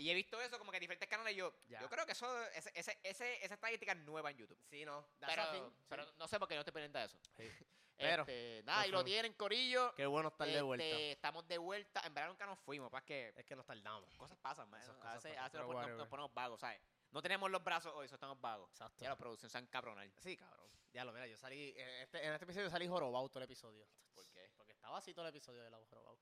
[0.00, 1.32] Y he visto eso como que en diferentes canales.
[1.34, 1.80] y Yo, Ya.
[1.80, 4.58] yo creo que eso, ese, ese, ese- esa estadística es nueva en YouTube.
[4.70, 5.06] Sí, no.
[5.18, 5.84] that's Pero, a thing, sí.
[5.88, 7.18] pero no sé por qué no estoy pendiente de eso.
[7.36, 7.44] Sí.
[8.00, 9.94] Pero, Este, nada, y lo tienen, Corillo.
[9.94, 10.84] Qué bueno estar de Este, vuelta.
[10.86, 12.00] Estamos de vuelta.
[12.06, 14.16] En verdad nunca nos fuimos, para que Es que nos tardamos.
[14.16, 14.80] cosas pasan, man.
[14.80, 15.98] Esas A cosas veces, pasan, a veces pero nos, pon- nos- whatever.
[15.98, 16.80] nos ponemos vagos, ¿sabes?
[17.10, 18.70] No tenemos los brazos hoy, eso estamos vagos.
[18.70, 19.04] Exacto.
[19.04, 20.08] Ya la producción se han cabronado.
[20.22, 20.70] Sí, cabrón.
[20.94, 21.74] Ya lo, mira, yo salí.
[21.76, 23.86] En este, en este episodio salí jorobado todo el episodio.
[24.14, 24.50] ¿Por qué?
[24.56, 26.18] Porque estaba así todo el episodio de la jorobado.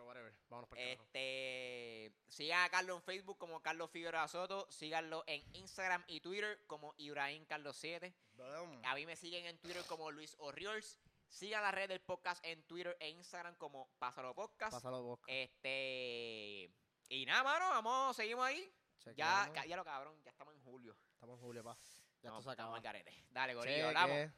[0.00, 1.04] Pero whatever, vámonos por el carajo.
[1.04, 4.66] Este, sigan a Carlos en Facebook como Carlos Figueroa Soto.
[4.70, 8.14] Síganlo en Instagram y Twitter como Ibrahim Carlos 7.
[8.32, 8.80] Boom.
[8.86, 10.98] A mí me siguen en Twitter como Luis Orriols.
[11.28, 14.72] Sigan la red del podcast en Twitter e Instagram como Pásalo Podcast.
[14.72, 15.20] Pásalo vos.
[15.26, 16.72] Este.
[17.10, 18.72] Y nada, mano, vamos, seguimos ahí.
[19.00, 19.66] Ya, Chequeamos.
[19.68, 20.96] ya lo cabrón, ya estamos en julio.
[21.12, 21.74] Estamos en julio, pa.
[21.74, 22.80] Ya Estamos- esto se acaba.
[23.30, 24.30] Dale, gorillo, hablamos.